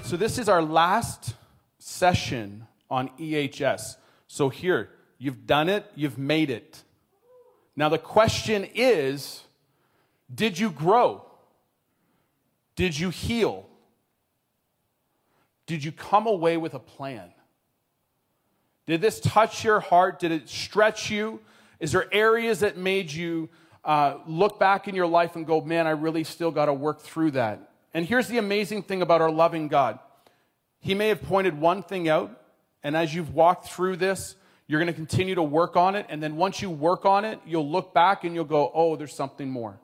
right, 0.00 0.08
so 0.08 0.16
this 0.16 0.38
is 0.38 0.48
our 0.48 0.62
last 0.62 1.34
session 1.78 2.66
on 2.88 3.10
EHS. 3.18 3.96
So 4.28 4.48
here, 4.48 4.88
you've 5.18 5.46
done 5.46 5.68
it, 5.68 5.84
you've 5.94 6.16
made 6.16 6.48
it. 6.48 6.82
Now 7.76 7.90
the 7.90 7.98
question 7.98 8.66
is 8.74 9.42
did 10.34 10.58
you 10.58 10.70
grow? 10.70 11.26
Did 12.76 12.98
you 12.98 13.10
heal? 13.10 13.66
Did 15.66 15.84
you 15.84 15.92
come 15.92 16.26
away 16.26 16.56
with 16.56 16.72
a 16.72 16.78
plan? 16.78 17.30
Did 18.86 19.02
this 19.02 19.20
touch 19.20 19.64
your 19.64 19.80
heart? 19.80 20.18
Did 20.18 20.32
it 20.32 20.48
stretch 20.48 21.10
you? 21.10 21.40
Is 21.78 21.92
there 21.92 22.06
areas 22.10 22.60
that 22.60 22.78
made 22.78 23.12
you 23.12 23.50
uh, 23.84 24.16
look 24.26 24.58
back 24.58 24.88
in 24.88 24.94
your 24.94 25.06
life 25.06 25.36
and 25.36 25.46
go, 25.46 25.60
man, 25.60 25.86
I 25.86 25.90
really 25.90 26.24
still 26.24 26.50
got 26.50 26.66
to 26.66 26.72
work 26.72 27.00
through 27.00 27.32
that? 27.32 27.69
And 27.92 28.06
here's 28.06 28.28
the 28.28 28.38
amazing 28.38 28.82
thing 28.82 29.02
about 29.02 29.20
our 29.20 29.30
loving 29.30 29.68
God 29.68 29.98
He 30.80 30.94
may 30.94 31.08
have 31.08 31.22
pointed 31.22 31.60
one 31.60 31.82
thing 31.82 32.08
out, 32.08 32.30
and 32.82 32.96
as 32.96 33.14
you've 33.14 33.34
walked 33.34 33.68
through 33.68 33.96
this, 33.96 34.36
you're 34.66 34.78
going 34.78 34.92
to 34.92 34.92
continue 34.92 35.34
to 35.34 35.42
work 35.42 35.76
on 35.76 35.96
it. 35.96 36.06
And 36.08 36.22
then 36.22 36.36
once 36.36 36.62
you 36.62 36.70
work 36.70 37.04
on 37.04 37.24
it, 37.24 37.40
you'll 37.44 37.68
look 37.68 37.92
back 37.92 38.22
and 38.22 38.34
you'll 38.36 38.44
go, 38.44 38.70
oh, 38.72 38.94
there's 38.94 39.12
something 39.12 39.50
more. 39.50 39.80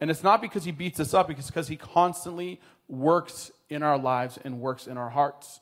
And 0.00 0.10
it's 0.10 0.24
not 0.24 0.40
because 0.40 0.64
He 0.64 0.72
beats 0.72 0.98
us 0.98 1.14
up, 1.14 1.30
it's 1.30 1.46
because 1.46 1.68
He 1.68 1.76
constantly 1.76 2.60
works 2.88 3.52
in 3.70 3.82
our 3.82 3.98
lives 3.98 4.38
and 4.42 4.60
works 4.60 4.86
in 4.86 4.96
our 4.96 5.10
hearts. 5.10 5.60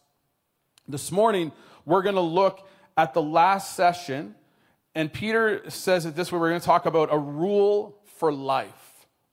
This 0.89 1.11
morning, 1.11 1.53
we're 1.85 2.03
going 2.03 2.15
to 2.15 2.21
look 2.21 2.67
at 2.97 3.13
the 3.13 3.23
last 3.23 3.77
session, 3.77 4.35
and 4.95 5.13
Peter 5.13 5.69
says 5.69 6.07
it 6.07 6.17
this 6.17 6.33
way 6.33 6.39
we're 6.39 6.49
going 6.49 6.61
to 6.61 6.67
talk 6.67 6.87
about 6.87 7.13
a 7.13 7.19
rule 7.19 7.99
for 8.05 8.33
life. 8.33 8.86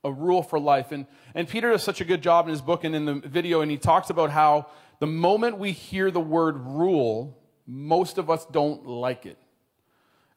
A 0.04 0.12
rule 0.12 0.44
for 0.44 0.60
life. 0.60 0.92
And, 0.92 1.06
and 1.34 1.48
Peter 1.48 1.72
does 1.72 1.84
such 1.84 2.02
a 2.02 2.06
good 2.06 2.22
job 2.22 2.46
in 2.46 2.52
his 2.52 2.62
book 2.62 2.84
and 2.84 2.94
in 2.94 3.06
the 3.06 3.14
video, 3.14 3.62
and 3.62 3.72
he 3.72 3.78
talks 3.78 4.10
about 4.10 4.32
how 4.32 4.68
the 5.00 5.08
moment 5.08 5.58
we 5.58 5.72
hear 5.72 6.12
the 6.12 6.20
word 6.20 6.58
rule, 6.58 7.38
most 7.66 8.18
of 8.18 8.30
us 8.30 8.46
don't 8.46 8.86
like 8.86 9.26
it. 9.26 9.38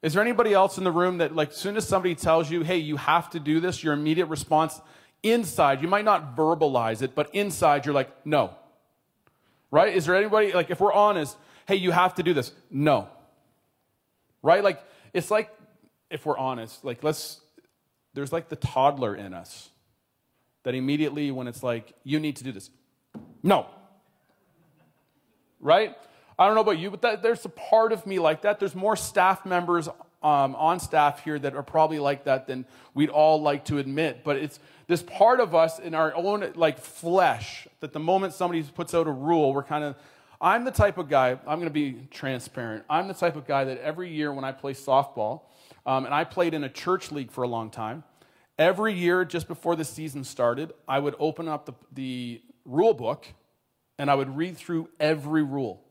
Is 0.03 0.13
there 0.13 0.23
anybody 0.23 0.53
else 0.53 0.79
in 0.79 0.85
the 0.85 0.93
room 0.93 1.19
that, 1.19 1.35
like, 1.35 1.51
as 1.51 1.57
soon 1.57 1.77
as 1.77 1.89
somebody 1.89 2.15
tells 2.15 2.51
you, 2.51 2.63
hey, 2.63 2.77
you 2.79 2.97
have 2.97 3.31
to 3.31 3.41
do 3.41 3.59
this, 3.59 3.83
your 3.83 3.93
immediate 3.93 4.27
response 4.27 4.81
inside, 5.23 5.83
you 5.83 5.89
might 5.89 6.05
not 6.05 6.37
verbalize 6.37 7.03
it, 7.03 7.15
but 7.15 7.35
inside 7.35 7.87
you're 7.87 7.95
like, 7.95 8.11
no. 8.25 8.55
Right? 9.73 9.97
Is 9.97 10.07
there 10.07 10.15
anybody, 10.15 10.53
like, 10.53 10.71
if 10.71 10.81
we're 10.81 10.93
honest, 10.93 11.37
hey, 11.67 11.75
you 11.77 11.91
have 11.91 12.15
to 12.17 12.23
do 12.23 12.35
this? 12.35 12.53
No. 12.71 13.09
Right? 14.43 14.63
Like, 14.63 14.81
it's 15.13 15.31
like, 15.31 15.51
if 16.09 16.25
we're 16.25 16.39
honest, 16.39 16.85
like, 16.85 17.03
let's, 17.03 17.41
there's 18.17 18.33
like 18.33 18.49
the 18.49 18.57
toddler 18.57 19.15
in 19.15 19.35
us 19.35 19.69
that 20.65 20.75
immediately, 20.75 21.31
when 21.31 21.47
it's 21.47 21.63
like, 21.63 21.93
you 22.03 22.19
need 22.19 22.37
to 22.37 22.45
do 22.45 22.51
this, 22.51 22.71
no. 23.43 23.67
Right? 25.61 25.95
I 26.39 26.47
don't 26.47 26.55
know 26.55 26.63
about 26.63 26.79
you, 26.79 26.91
but 26.91 27.03
that, 27.03 27.23
there's 27.23 27.45
a 27.45 27.51
part 27.51 27.93
of 27.93 28.07
me 28.07 28.19
like 28.19 28.43
that. 28.43 28.59
There's 28.59 28.75
more 28.75 28.97
staff 28.97 29.45
members 29.45 29.89
um, 30.23 30.57
on 30.57 30.81
staff 30.81 31.23
here 31.25 31.39
that 31.39 31.55
are 31.55 31.63
probably 31.63 31.99
like 31.99 32.25
that 32.25 32.47
than 32.47 32.65
we'd 32.95 33.11
all 33.11 33.41
like 33.41 33.67
to 33.67 33.79
admit. 33.79 34.25
But 34.25 34.39
it's 34.39 34.59
this 34.87 35.03
part 35.03 35.39
of 35.39 35.55
us 35.55 35.79
in 35.79 35.95
our 35.95 36.15
own 36.15 36.53
like 36.57 36.79
flesh 36.79 37.69
that 37.81 37.93
the 37.93 38.01
moment 38.01 38.33
somebody 38.33 38.63
puts 38.63 38.95
out 38.95 39.07
a 39.07 39.13
rule, 39.13 39.53
we're 39.53 39.63
kind 39.63 39.85
of. 39.85 39.95
I'm 40.41 40.65
the 40.65 40.71
type 40.71 40.99
of 40.99 41.09
guy. 41.09 41.31
I'm 41.31 41.59
going 41.59 41.63
to 41.63 41.71
be 41.71 42.09
transparent. 42.11 42.85
I'm 42.91 43.09
the 43.09 43.15
type 43.15 43.37
of 43.37 43.47
guy 43.47 43.65
that 43.65 43.79
every 43.79 44.11
year 44.11 44.33
when 44.33 44.45
I 44.45 44.53
play 44.53 44.75
softball, 44.75 45.43
um, 45.87 46.05
and 46.05 46.15
I 46.15 46.25
played 46.25 46.53
in 46.53 46.65
a 46.65 46.69
church 46.69 47.11
league 47.11 47.31
for 47.31 47.45
a 47.45 47.49
long 47.49 47.71
time. 47.71 48.05
Every 48.59 48.95
year, 48.95 49.25
just 49.25 49.49
before 49.49 49.77
the 49.77 49.85
season 49.85 50.25
started, 50.25 50.73
I 50.89 50.99
would 50.99 51.15
open 51.19 51.49
up 51.49 51.67
the, 51.67 51.75
the 51.93 52.43
rule 52.65 52.95
book 52.95 53.27
and 53.99 54.11
I 54.11 54.15
would 54.15 54.37
read 54.37 54.57
through 54.57 54.89
every 54.99 55.43
rule. 55.43 55.83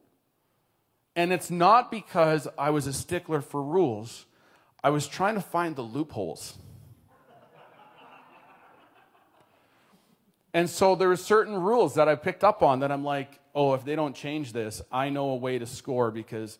And 1.16 1.31
it's 1.31 1.50
not 1.50 1.91
because 1.91 2.47
I 2.57 2.72
was 2.72 2.88
a 2.88 2.94
stickler 2.94 3.41
for 3.41 3.63
rules, 3.63 4.25
I 4.84 4.89
was 4.89 5.07
trying 5.07 5.35
to 5.35 5.41
find 5.41 5.75
the 5.75 5.81
loopholes. 5.81 6.57
and 10.53 10.69
so 10.69 10.95
there 10.95 11.07
were 11.07 11.16
certain 11.16 11.55
rules 11.55 11.95
that 11.95 12.07
I 12.07 12.16
picked 12.16 12.44
up 12.44 12.61
on 12.61 12.81
that 12.81 12.91
I'm 12.91 13.03
like, 13.03 13.39
oh, 13.55 13.73
if 13.73 13.85
they 13.85 13.95
don't 13.95 14.16
change 14.16 14.53
this, 14.53 14.81
I 14.91 15.09
know 15.09 15.29
a 15.29 15.35
way 15.35 15.57
to 15.57 15.66
score 15.66 16.11
because 16.11 16.59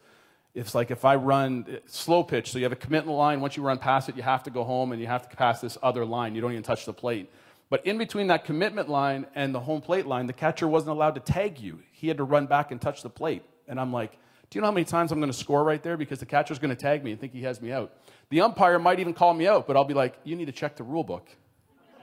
it's 0.56 0.74
like 0.74 0.90
if 0.90 1.04
I 1.04 1.16
run 1.16 1.80
slow 1.86 2.24
pitch, 2.24 2.52
so 2.52 2.58
you 2.58 2.64
have 2.64 2.72
a 2.72 2.78
commitment 2.78 3.18
line. 3.18 3.42
Once 3.42 3.58
you 3.58 3.64
run 3.64 3.78
past 3.78 4.08
it, 4.08 4.16
you 4.16 4.24
have 4.24 4.44
to 4.44 4.50
go 4.50 4.64
home 4.64 4.94
and 4.94 5.02
you 5.02 5.08
have 5.08 5.30
to 5.30 5.36
pass 5.36 5.60
this 5.60 5.78
other 5.84 6.06
line. 6.06 6.34
You 6.34 6.42
don't 6.42 6.54
even 6.54 6.64
touch 6.64 6.86
the 6.86 6.94
plate. 6.94 7.30
But 7.70 7.86
in 7.86 7.98
between 7.98 8.28
that 8.28 8.46
commitment 8.46 8.88
line 8.88 9.26
and 9.36 9.54
the 9.54 9.60
home 9.60 9.82
plate 9.82 10.06
line, 10.06 10.28
the 10.28 10.34
catcher 10.34 10.68
wasn't 10.68 10.92
allowed 10.92 11.16
to 11.16 11.22
tag 11.22 11.60
you. 11.60 11.80
He 11.92 12.08
had 12.08 12.18
to 12.18 12.24
run 12.24 12.46
back 12.46 12.72
and 12.72 12.80
touch 12.80 13.02
the 13.02 13.10
plate. 13.10 13.44
And 13.68 13.80
I'm 13.80 13.92
like, 13.92 14.14
do 14.50 14.58
you 14.58 14.62
know 14.62 14.68
how 14.68 14.72
many 14.72 14.86
times 14.86 15.12
I'm 15.12 15.20
going 15.20 15.32
to 15.32 15.38
score 15.38 15.64
right 15.64 15.84
there? 15.84 15.98
Because 15.98 16.20
the 16.20 16.26
catcher's 16.26 16.60
going 16.60 16.70
to 16.70 16.82
tag 16.82 17.04
me 17.04 17.12
and 17.12 17.20
think 17.20 17.34
he 17.34 17.42
has 17.42 17.62
me 17.62 17.72
out. 17.72 17.92
The 18.30 18.42
umpire 18.42 18.80
might 18.80 19.00
even 19.00 19.14
call 19.14 19.34
me 19.34 19.48
out, 19.48 19.68
but 19.68 19.76
I'll 19.76 19.84
be 19.84 19.94
like, 19.94 20.18
you 20.24 20.36
need 20.36 20.46
to 20.46 20.52
check 20.52 20.78
the 20.78 20.84
rule 20.84 21.04
book. 21.04 21.28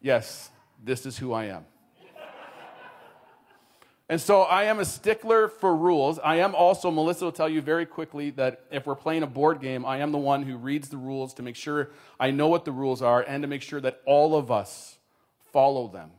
yes, 0.00 0.50
this 0.82 1.06
is 1.06 1.18
who 1.18 1.32
I 1.32 1.44
am. 1.44 1.64
And 4.10 4.18
so 4.18 4.42
I 4.42 4.64
am 4.64 4.78
a 4.78 4.86
stickler 4.86 5.48
for 5.48 5.76
rules. 5.76 6.18
I 6.18 6.36
am 6.36 6.54
also, 6.54 6.90
Melissa 6.90 7.26
will 7.26 7.32
tell 7.32 7.48
you 7.48 7.60
very 7.60 7.84
quickly 7.84 8.30
that 8.30 8.62
if 8.70 8.86
we're 8.86 8.94
playing 8.94 9.22
a 9.22 9.26
board 9.26 9.60
game, 9.60 9.84
I 9.84 9.98
am 9.98 10.12
the 10.12 10.18
one 10.18 10.44
who 10.44 10.56
reads 10.56 10.88
the 10.88 10.96
rules 10.96 11.34
to 11.34 11.42
make 11.42 11.56
sure 11.56 11.90
I 12.18 12.30
know 12.30 12.48
what 12.48 12.64
the 12.64 12.72
rules 12.72 13.02
are 13.02 13.20
and 13.20 13.42
to 13.42 13.48
make 13.48 13.60
sure 13.60 13.80
that 13.82 14.00
all 14.06 14.34
of 14.34 14.50
us 14.50 14.96
follow 15.52 15.88
them. 15.88 16.10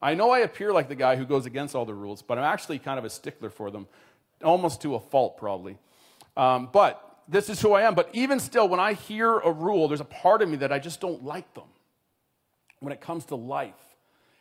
I 0.00 0.14
know 0.14 0.30
I 0.30 0.40
appear 0.40 0.72
like 0.72 0.88
the 0.88 0.94
guy 0.94 1.16
who 1.16 1.24
goes 1.24 1.44
against 1.44 1.74
all 1.74 1.84
the 1.84 1.94
rules, 1.94 2.22
but 2.22 2.38
I'm 2.38 2.44
actually 2.44 2.78
kind 2.78 2.98
of 2.98 3.04
a 3.04 3.10
stickler 3.10 3.50
for 3.50 3.72
them, 3.72 3.88
almost 4.44 4.80
to 4.82 4.94
a 4.94 5.00
fault, 5.00 5.36
probably. 5.36 5.78
Um, 6.36 6.68
but 6.72 7.12
this 7.28 7.50
is 7.50 7.60
who 7.60 7.72
I 7.72 7.82
am. 7.82 7.94
But 7.94 8.08
even 8.12 8.38
still, 8.38 8.68
when 8.68 8.80
I 8.80 8.92
hear 8.92 9.38
a 9.38 9.50
rule, 9.50 9.88
there's 9.88 10.00
a 10.00 10.04
part 10.04 10.42
of 10.42 10.48
me 10.48 10.56
that 10.58 10.72
I 10.72 10.78
just 10.78 11.00
don't 11.00 11.24
like 11.24 11.52
them 11.54 11.68
when 12.78 12.92
it 12.92 13.00
comes 13.00 13.24
to 13.26 13.36
life. 13.36 13.74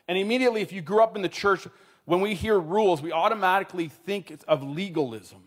And 0.07 0.17
immediately, 0.17 0.61
if 0.61 0.71
you 0.71 0.81
grew 0.81 1.01
up 1.01 1.15
in 1.15 1.21
the 1.21 1.29
church, 1.29 1.67
when 2.05 2.21
we 2.21 2.33
hear 2.33 2.59
rules, 2.59 3.01
we 3.01 3.11
automatically 3.11 3.87
think 3.87 4.37
of 4.47 4.63
legalism. 4.63 5.43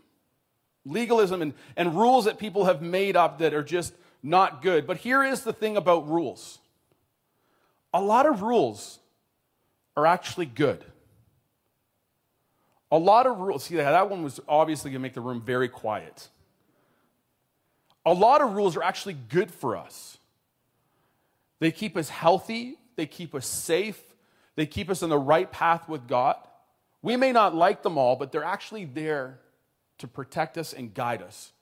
Legalism 0.84 1.42
and, 1.42 1.54
and 1.76 1.96
rules 1.96 2.26
that 2.26 2.38
people 2.38 2.66
have 2.66 2.82
made 2.82 3.16
up 3.16 3.38
that 3.38 3.54
are 3.54 3.62
just 3.62 3.94
not 4.22 4.62
good. 4.62 4.86
But 4.86 4.98
here 4.98 5.24
is 5.24 5.42
the 5.42 5.52
thing 5.52 5.76
about 5.76 6.08
rules 6.08 6.58
a 7.94 8.00
lot 8.00 8.26
of 8.26 8.42
rules 8.42 8.98
are 9.96 10.04
actually 10.04 10.46
good. 10.46 10.84
A 12.90 12.98
lot 12.98 13.26
of 13.26 13.38
rules, 13.38 13.64
see, 13.64 13.76
that 13.76 14.10
one 14.10 14.24
was 14.24 14.40
obviously 14.48 14.90
going 14.90 15.00
to 15.00 15.02
make 15.02 15.14
the 15.14 15.20
room 15.20 15.40
very 15.40 15.68
quiet. 15.68 16.28
A 18.04 18.12
lot 18.12 18.40
of 18.40 18.54
rules 18.54 18.76
are 18.76 18.82
actually 18.82 19.14
good 19.14 19.50
for 19.50 19.76
us. 19.76 20.18
They 21.60 21.70
keep 21.70 21.96
us 21.96 22.08
healthy, 22.08 22.76
they 22.96 23.06
keep 23.06 23.32
us 23.32 23.46
safe, 23.46 24.02
they 24.56 24.66
keep 24.66 24.90
us 24.90 25.02
on 25.02 25.08
the 25.08 25.18
right 25.18 25.50
path 25.50 25.88
with 25.88 26.06
God. 26.06 26.36
We 27.02 27.16
may 27.16 27.32
not 27.32 27.54
like 27.54 27.82
them 27.82 27.98
all, 27.98 28.16
but 28.16 28.32
they're 28.32 28.44
actually 28.44 28.84
there 28.84 29.40
to 29.98 30.08
protect 30.08 30.58
us 30.58 30.72
and 30.72 30.92
guide 30.94 31.22
us. 31.22 31.52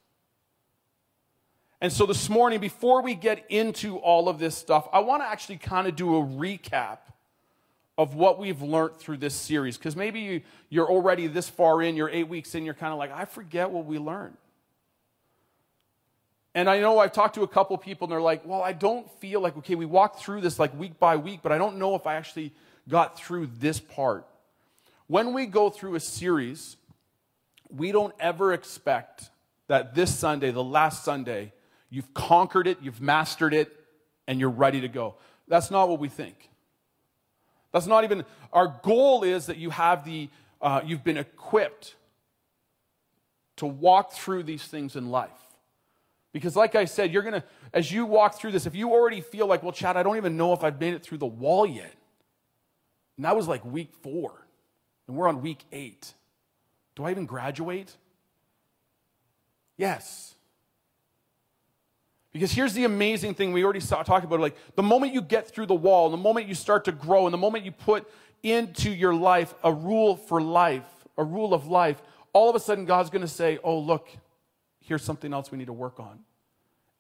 And 1.81 1.93
so 1.93 2.07
this 2.07 2.29
morning, 2.29 2.61
before 2.61 3.03
we 3.03 3.15
get 3.15 3.45
into 3.51 3.97
all 3.97 4.29
of 4.29 4.39
this 4.39 4.57
stuff, 4.57 4.89
I 4.93 5.01
want 5.01 5.23
to 5.23 5.27
actually 5.27 5.57
kind 5.57 5.89
of 5.89 5.97
do 5.97 6.17
a 6.17 6.23
recap 6.23 6.99
of 7.99 8.15
what 8.15 8.39
we've 8.39 8.63
learned 8.63 8.97
through 8.97 9.17
this 9.17 9.35
series. 9.35 9.77
Because 9.77 9.97
maybe 9.97 10.45
you, 10.71 10.83
are 10.83 10.89
already 10.89 11.27
this 11.27 11.49
far 11.49 11.83
in, 11.83 11.97
you're 11.97 12.09
eight 12.09 12.29
weeks 12.29 12.55
in, 12.55 12.65
you're 12.65 12.75
kind 12.75 12.93
of 12.93 12.99
like, 12.99 13.11
I 13.11 13.25
forget 13.25 13.71
what 13.71 13.85
we 13.85 13.99
learned. 13.99 14.37
And 16.55 16.69
I 16.69 16.81
know 16.81 16.99
I've 16.99 17.13
talked 17.13 17.35
to 17.35 17.43
a 17.43 17.49
couple 17.49 17.77
people 17.79 18.07
and 18.07 18.13
they're 18.13 18.23
like, 18.23 18.47
well, 18.47 18.63
I 18.63 18.75
don't 18.75 19.11
feel 19.21 19.41
like, 19.41 19.57
okay, 19.59 19.75
we 19.75 19.87
walked 19.87 20.21
through 20.21 20.43
this 20.43 20.59
like 20.59 20.79
week 20.79 20.99
by 20.99 21.17
week, 21.17 21.41
but 21.43 21.51
I 21.51 21.59
don't 21.59 21.79
know 21.79 21.95
if 21.95 22.07
I 22.07 22.15
actually 22.15 22.53
got 22.89 23.19
through 23.19 23.49
this 23.59 23.81
part. 23.81 24.27
When 25.07 25.33
we 25.33 25.47
go 25.47 25.71
through 25.71 25.95
a 25.95 26.01
series, 26.01 26.77
we 27.71 27.93
don't 27.93 28.15
ever 28.19 28.53
expect 28.53 29.31
that 29.69 29.95
this 29.95 30.15
Sunday, 30.15 30.51
the 30.51 30.65
last 30.65 31.05
Sunday, 31.05 31.53
you've 31.91 32.13
conquered 32.15 32.67
it, 32.67 32.79
you've 32.83 33.01
mastered 33.01 33.55
it, 33.55 33.75
and 34.27 34.41
you're 34.41 34.51
ready 34.51 34.81
to 34.81 34.89
go. 34.89 35.15
That's 35.49 35.71
not 35.71 35.89
what 35.89 35.99
we 35.99 36.09
think. 36.09 36.51
That's 37.73 37.87
not 37.87 38.05
even, 38.05 38.25
our 38.53 38.79
goal 38.83 39.23
is 39.23 39.47
that 39.47 39.57
you 39.57 39.71
have 39.71 40.05
the, 40.05 40.29
uh, 40.61 40.83
you've 40.85 41.05
been 41.05 41.17
equipped 41.17 41.97
to 43.57 43.67
walk 43.67 44.13
through 44.13 44.43
these 44.43 44.65
things 44.65 44.97
in 44.97 45.11
life. 45.11 45.31
Because, 46.33 46.57
like 46.57 46.75
I 46.75 46.87
said, 46.87 47.13
you're 47.13 47.23
going 47.23 47.41
to, 47.41 47.45
as 47.75 47.93
you 47.93 48.07
walk 48.07 48.39
through 48.39 48.53
this, 48.53 48.67
if 48.67 48.75
you 48.75 48.91
already 48.91 49.21
feel 49.21 49.47
like, 49.47 49.63
well, 49.63 49.73
Chad, 49.73 49.97
I 49.97 50.03
don't 50.03 50.17
even 50.17 50.37
know 50.37 50.53
if 50.53 50.65
I've 50.65 50.81
made 50.81 50.95
it 50.95 51.03
through 51.03 51.19
the 51.19 51.27
wall 51.27 51.67
yet. 51.67 51.95
And 53.23 53.27
that 53.27 53.37
was 53.37 53.47
like 53.47 53.65
week 53.65 53.93
four, 54.03 54.33
and 55.07 55.17
we're 55.17 55.29
on 55.29 55.43
week 55.43 55.61
eight. 55.71 56.13
Do 56.97 57.05
I 57.05 57.13
even 57.13 57.25
graduate? 57.25 57.97
Yes. 59.77 60.35
Because 62.33 62.51
here's 62.51 62.75
the 62.75 62.83
amazing 62.83 63.35
thing 63.35 63.53
we 63.53 63.63
already 63.63 63.79
saw, 63.79 64.03
talked 64.03 64.25
about 64.25 64.41
like 64.41 64.57
the 64.75 64.83
moment 64.83 65.15
you 65.15 65.23
get 65.23 65.47
through 65.47 65.67
the 65.67 65.75
wall, 65.75 66.11
the 66.11 66.17
moment 66.17 66.49
you 66.49 66.57
start 66.57 66.85
to 66.87 66.91
grow, 66.91 67.29
and 67.29 67.33
the 67.33 67.39
moment 67.39 67.65
you 67.65 67.71
put 67.71 68.11
into 68.43 68.91
your 68.91 69.15
life 69.15 69.55
a 69.63 69.73
rule 69.73 70.17
for 70.17 70.43
life, 70.43 70.83
a 71.17 71.23
rule 71.23 71.55
of 71.55 71.69
life, 71.69 72.03
all 72.33 72.51
of 72.51 72.57
a 72.57 72.61
sudden 72.61 72.87
God's 72.87 73.11
going 73.11 73.23
to 73.23 73.29
say, 73.29 73.61
"Oh, 73.63 73.79
look, 73.79 74.09
here's 74.81 75.05
something 75.05 75.33
else 75.33 75.53
we 75.53 75.59
need 75.59 75.67
to 75.67 75.73
work 75.73 76.01
on." 76.01 76.25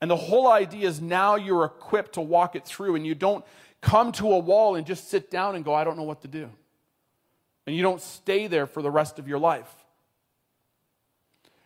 And 0.01 0.09
the 0.09 0.17
whole 0.17 0.47
idea 0.47 0.87
is 0.87 1.01
now 1.01 1.35
you're 1.35 1.65
equipped 1.65 2.13
to 2.13 2.21
walk 2.21 2.55
it 2.55 2.65
through 2.65 2.95
and 2.95 3.05
you 3.05 3.17
don't 3.17 3.45
come 3.83 4.13
to 4.13 4.33
a 4.33 4.39
wall 4.39 4.77
and 4.77 4.87
just 4.87 5.09
sit 5.09 5.31
down 5.31 5.55
and 5.55 5.63
go, 5.63 5.75
"I 5.75 5.85
don't 5.85 5.99
know 5.99 6.03
what 6.05 6.23
to 6.23 6.29
do." 6.29 6.51
And 7.67 7.77
you 7.77 7.83
don't 7.83 8.01
stay 8.01 8.47
there 8.47 8.67
for 8.67 8.81
the 8.81 8.91
rest 8.91 9.19
of 9.19 9.29
your 9.29 9.39
life. 9.39 9.73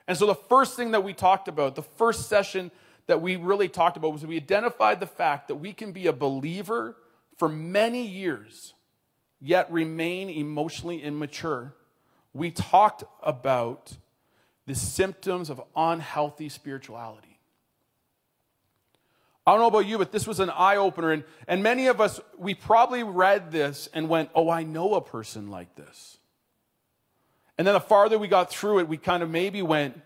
And 0.08 0.18
so 0.18 0.26
the 0.26 0.34
first 0.34 0.76
thing 0.76 0.90
that 0.90 1.04
we 1.04 1.14
talked 1.14 1.46
about, 1.46 1.74
the 1.74 1.82
first 1.82 2.28
session 2.28 2.70
that 3.06 3.22
we 3.22 3.36
really 3.36 3.68
talked 3.68 3.96
about 3.96 4.12
was 4.12 4.26
we 4.26 4.36
identified 4.36 4.98
the 4.98 5.06
fact 5.06 5.48
that 5.48 5.56
we 5.56 5.72
can 5.72 5.92
be 5.92 6.06
a 6.06 6.12
believer 6.12 6.96
for 7.36 7.48
many 7.48 8.02
years, 8.02 8.74
yet 9.40 9.70
remain 9.70 10.28
emotionally 10.28 11.02
immature. 11.02 11.74
We 12.32 12.50
talked 12.50 13.04
about 13.22 13.96
the 14.66 14.74
symptoms 14.74 15.50
of 15.50 15.62
unhealthy 15.76 16.48
spirituality. 16.48 17.35
I 19.46 19.52
don't 19.52 19.60
know 19.60 19.68
about 19.68 19.86
you, 19.86 19.98
but 19.98 20.10
this 20.10 20.26
was 20.26 20.40
an 20.40 20.50
eye 20.50 20.76
opener. 20.76 21.12
And, 21.12 21.24
and 21.46 21.62
many 21.62 21.86
of 21.86 22.00
us, 22.00 22.20
we 22.36 22.54
probably 22.54 23.04
read 23.04 23.52
this 23.52 23.88
and 23.92 24.08
went, 24.08 24.30
Oh, 24.34 24.50
I 24.50 24.64
know 24.64 24.94
a 24.94 25.00
person 25.00 25.50
like 25.50 25.74
this. 25.76 26.18
And 27.56 27.66
then 27.66 27.74
the 27.74 27.80
farther 27.80 28.18
we 28.18 28.28
got 28.28 28.50
through 28.50 28.80
it, 28.80 28.88
we 28.88 28.96
kind 28.96 29.22
of 29.22 29.30
maybe 29.30 29.62
went, 29.62 30.00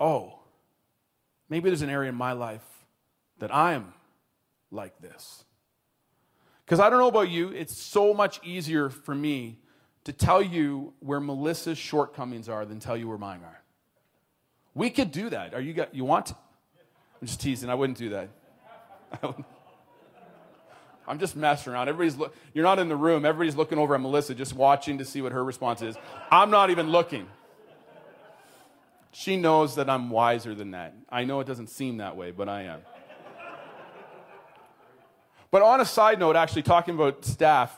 Oh, 0.00 0.38
Maybe 1.48 1.68
there's 1.68 1.82
an 1.82 1.90
area 1.90 2.08
in 2.08 2.14
my 2.14 2.32
life 2.32 2.64
that 3.38 3.54
I'm 3.54 3.92
like 4.70 5.00
this. 5.00 5.44
Because 6.64 6.80
I 6.80 6.88
don't 6.88 6.98
know 6.98 7.08
about 7.08 7.28
you, 7.28 7.50
it's 7.50 7.76
so 7.76 8.14
much 8.14 8.40
easier 8.42 8.88
for 8.88 9.14
me 9.14 9.58
to 10.04 10.12
tell 10.12 10.42
you 10.42 10.94
where 11.00 11.20
Melissa's 11.20 11.78
shortcomings 11.78 12.48
are 12.48 12.64
than 12.64 12.80
tell 12.80 12.96
you 12.96 13.08
where 13.08 13.18
mine 13.18 13.40
are. 13.44 13.62
We 14.74 14.90
could 14.90 15.12
do 15.12 15.30
that. 15.30 15.54
Are 15.54 15.60
you 15.60 15.86
you 15.92 16.04
want? 16.04 16.32
I'm 17.24 17.28
just 17.28 17.40
teasing. 17.40 17.70
I 17.70 17.74
wouldn't 17.74 17.96
do 17.96 18.10
that. 18.10 18.28
I'm 21.08 21.18
just 21.18 21.34
messing 21.34 21.72
around. 21.72 21.88
Everybody's 21.88 22.18
look, 22.18 22.36
you're 22.52 22.64
not 22.64 22.78
in 22.78 22.90
the 22.90 22.96
room. 22.96 23.24
Everybody's 23.24 23.56
looking 23.56 23.78
over 23.78 23.94
at 23.94 24.02
Melissa, 24.02 24.34
just 24.34 24.52
watching 24.52 24.98
to 24.98 25.06
see 25.06 25.22
what 25.22 25.32
her 25.32 25.42
response 25.42 25.80
is. 25.80 25.96
I'm 26.30 26.50
not 26.50 26.68
even 26.68 26.90
looking. 26.90 27.26
She 29.12 29.38
knows 29.38 29.76
that 29.76 29.88
I'm 29.88 30.10
wiser 30.10 30.54
than 30.54 30.72
that. 30.72 30.94
I 31.08 31.24
know 31.24 31.40
it 31.40 31.46
doesn't 31.46 31.68
seem 31.68 31.96
that 31.96 32.14
way, 32.14 32.30
but 32.30 32.46
I 32.46 32.64
am. 32.64 32.80
but 35.50 35.62
on 35.62 35.80
a 35.80 35.86
side 35.86 36.18
note, 36.18 36.36
actually, 36.36 36.64
talking 36.64 36.94
about 36.94 37.24
staff, 37.24 37.74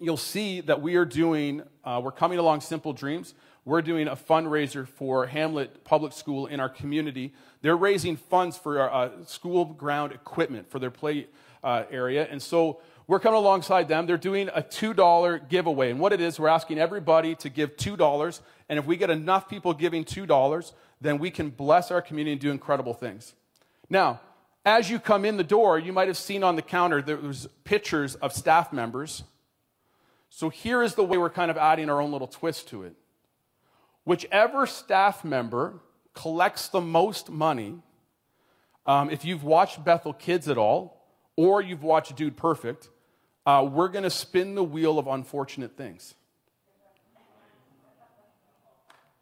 you'll 0.00 0.16
see 0.16 0.62
that 0.62 0.82
we 0.82 0.96
are 0.96 1.04
doing, 1.04 1.62
uh, 1.84 2.00
we're 2.02 2.10
coming 2.10 2.40
along 2.40 2.62
Simple 2.62 2.92
Dreams. 2.92 3.34
We're 3.68 3.82
doing 3.82 4.08
a 4.08 4.16
fundraiser 4.16 4.88
for 4.88 5.26
Hamlet 5.26 5.84
Public 5.84 6.14
School 6.14 6.46
in 6.46 6.58
our 6.58 6.70
community. 6.70 7.34
They're 7.60 7.76
raising 7.76 8.16
funds 8.16 8.56
for 8.56 8.80
uh, 8.80 9.10
school 9.26 9.66
ground 9.66 10.12
equipment 10.12 10.70
for 10.70 10.78
their 10.78 10.90
play 10.90 11.26
uh, 11.62 11.82
area. 11.90 12.26
And 12.30 12.40
so 12.40 12.80
we're 13.06 13.20
coming 13.20 13.36
alongside 13.36 13.86
them. 13.86 14.06
They're 14.06 14.16
doing 14.16 14.48
a 14.54 14.62
$2 14.62 15.50
giveaway. 15.50 15.90
And 15.90 16.00
what 16.00 16.14
it 16.14 16.20
is, 16.22 16.40
we're 16.40 16.48
asking 16.48 16.78
everybody 16.78 17.34
to 17.34 17.50
give 17.50 17.76
$2. 17.76 18.40
And 18.70 18.78
if 18.78 18.86
we 18.86 18.96
get 18.96 19.10
enough 19.10 19.50
people 19.50 19.74
giving 19.74 20.02
$2, 20.02 20.72
then 21.02 21.18
we 21.18 21.30
can 21.30 21.50
bless 21.50 21.90
our 21.90 22.00
community 22.00 22.32
and 22.32 22.40
do 22.40 22.50
incredible 22.50 22.94
things. 22.94 23.34
Now, 23.90 24.22
as 24.64 24.88
you 24.88 24.98
come 24.98 25.26
in 25.26 25.36
the 25.36 25.44
door, 25.44 25.78
you 25.78 25.92
might 25.92 26.08
have 26.08 26.16
seen 26.16 26.42
on 26.42 26.56
the 26.56 26.62
counter 26.62 27.02
there 27.02 27.18
was 27.18 27.46
pictures 27.64 28.14
of 28.14 28.32
staff 28.32 28.72
members. 28.72 29.24
So 30.30 30.48
here 30.48 30.82
is 30.82 30.94
the 30.94 31.04
way 31.04 31.18
we're 31.18 31.28
kind 31.28 31.50
of 31.50 31.58
adding 31.58 31.90
our 31.90 32.00
own 32.00 32.12
little 32.12 32.28
twist 32.28 32.68
to 32.68 32.84
it. 32.84 32.96
Whichever 34.08 34.64
staff 34.64 35.22
member 35.22 35.80
collects 36.14 36.68
the 36.68 36.80
most 36.80 37.28
money, 37.28 37.74
um, 38.86 39.10
if 39.10 39.22
you've 39.22 39.44
watched 39.44 39.84
Bethel 39.84 40.14
Kids 40.14 40.48
at 40.48 40.56
all, 40.56 41.04
or 41.36 41.60
you've 41.60 41.82
watched 41.82 42.16
Dude 42.16 42.34
Perfect, 42.34 42.88
uh, 43.44 43.68
we're 43.70 43.88
going 43.88 44.04
to 44.04 44.10
spin 44.10 44.54
the 44.54 44.64
wheel 44.64 44.98
of 44.98 45.08
unfortunate 45.08 45.76
things. 45.76 46.14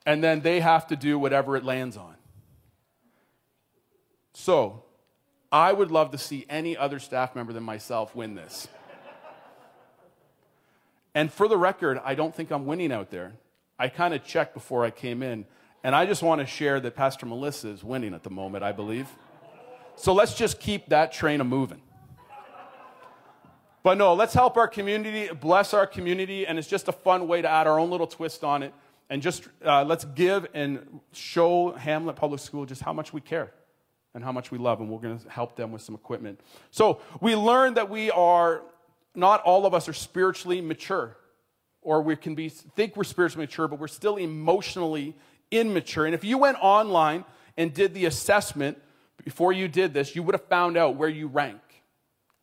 And 0.06 0.22
then 0.22 0.42
they 0.42 0.60
have 0.60 0.86
to 0.86 0.94
do 0.94 1.18
whatever 1.18 1.56
it 1.56 1.64
lands 1.64 1.96
on. 1.96 2.14
So, 4.34 4.84
I 5.50 5.72
would 5.72 5.90
love 5.90 6.12
to 6.12 6.18
see 6.18 6.46
any 6.48 6.76
other 6.76 7.00
staff 7.00 7.34
member 7.34 7.52
than 7.52 7.64
myself 7.64 8.14
win 8.14 8.36
this. 8.36 8.68
and 11.12 11.32
for 11.32 11.48
the 11.48 11.56
record, 11.56 12.00
I 12.04 12.14
don't 12.14 12.32
think 12.32 12.52
I'm 12.52 12.66
winning 12.66 12.92
out 12.92 13.10
there. 13.10 13.32
I 13.78 13.88
kind 13.88 14.14
of 14.14 14.24
checked 14.24 14.54
before 14.54 14.84
I 14.84 14.90
came 14.90 15.22
in, 15.22 15.44
and 15.84 15.94
I 15.94 16.06
just 16.06 16.22
want 16.22 16.40
to 16.40 16.46
share 16.46 16.80
that 16.80 16.96
Pastor 16.96 17.26
Melissa 17.26 17.68
is 17.68 17.84
winning 17.84 18.14
at 18.14 18.22
the 18.22 18.30
moment, 18.30 18.64
I 18.64 18.72
believe. 18.72 19.08
So 19.96 20.12
let's 20.12 20.34
just 20.34 20.60
keep 20.60 20.88
that 20.88 21.12
train 21.12 21.40
a 21.40 21.44
moving. 21.44 21.80
But 23.82 23.98
no, 23.98 24.14
let's 24.14 24.34
help 24.34 24.56
our 24.56 24.66
community, 24.66 25.28
bless 25.32 25.72
our 25.72 25.86
community, 25.86 26.46
and 26.46 26.58
it's 26.58 26.66
just 26.66 26.88
a 26.88 26.92
fun 26.92 27.28
way 27.28 27.40
to 27.40 27.48
add 27.48 27.66
our 27.66 27.78
own 27.78 27.88
little 27.88 28.08
twist 28.08 28.42
on 28.42 28.62
it. 28.62 28.74
And 29.08 29.22
just 29.22 29.46
uh, 29.64 29.84
let's 29.84 30.04
give 30.04 30.48
and 30.54 31.00
show 31.12 31.70
Hamlet 31.72 32.16
Public 32.16 32.40
School 32.40 32.66
just 32.66 32.82
how 32.82 32.92
much 32.92 33.12
we 33.12 33.20
care 33.20 33.52
and 34.14 34.24
how 34.24 34.32
much 34.32 34.50
we 34.50 34.58
love, 34.58 34.80
and 34.80 34.90
we're 34.90 34.98
going 34.98 35.18
to 35.18 35.30
help 35.30 35.54
them 35.54 35.70
with 35.70 35.82
some 35.82 35.94
equipment. 35.94 36.40
So 36.72 37.00
we 37.20 37.36
learned 37.36 37.76
that 37.76 37.88
we 37.88 38.10
are, 38.10 38.62
not 39.14 39.42
all 39.42 39.66
of 39.66 39.74
us 39.74 39.88
are 39.88 39.92
spiritually 39.92 40.60
mature, 40.60 41.16
or 41.86 42.02
we 42.02 42.16
can 42.16 42.34
be, 42.34 42.48
think 42.48 42.96
we're 42.96 43.04
spiritually 43.04 43.44
mature, 43.44 43.68
but 43.68 43.78
we're 43.78 43.86
still 43.86 44.16
emotionally 44.16 45.14
immature. 45.52 46.04
And 46.04 46.16
if 46.16 46.24
you 46.24 46.36
went 46.36 46.58
online 46.60 47.24
and 47.56 47.72
did 47.72 47.94
the 47.94 48.06
assessment 48.06 48.76
before 49.24 49.52
you 49.52 49.68
did 49.68 49.94
this, 49.94 50.16
you 50.16 50.24
would 50.24 50.34
have 50.34 50.44
found 50.46 50.76
out 50.76 50.96
where 50.96 51.08
you 51.08 51.28
rank. 51.28 51.60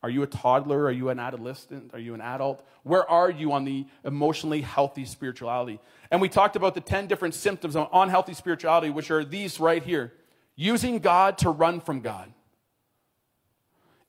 Are 0.02 0.10
you 0.10 0.24
a 0.24 0.28
toddler? 0.28 0.86
Are 0.86 0.92
you 0.92 1.10
an 1.10 1.20
adolescent? 1.20 1.92
Are 1.94 2.00
you 2.00 2.14
an 2.14 2.22
adult? 2.22 2.66
Where 2.84 3.10
are 3.10 3.30
you 3.30 3.52
on 3.52 3.66
the 3.66 3.86
emotionally 4.06 4.62
healthy 4.62 5.04
spirituality? 5.04 5.82
And 6.10 6.22
we 6.22 6.30
talked 6.30 6.56
about 6.56 6.74
the 6.74 6.82
10 6.82 7.08
different 7.08 7.34
symptoms 7.34 7.76
of 7.76 7.90
unhealthy 7.92 8.34
spirituality, 8.34 8.92
which 8.92 9.12
are 9.12 9.26
these 9.26 9.60
right 9.60 9.84
here 9.84 10.14
using 10.56 11.00
God 11.00 11.38
to 11.40 11.50
run 11.50 11.82
from 11.82 12.00
God, 12.00 12.32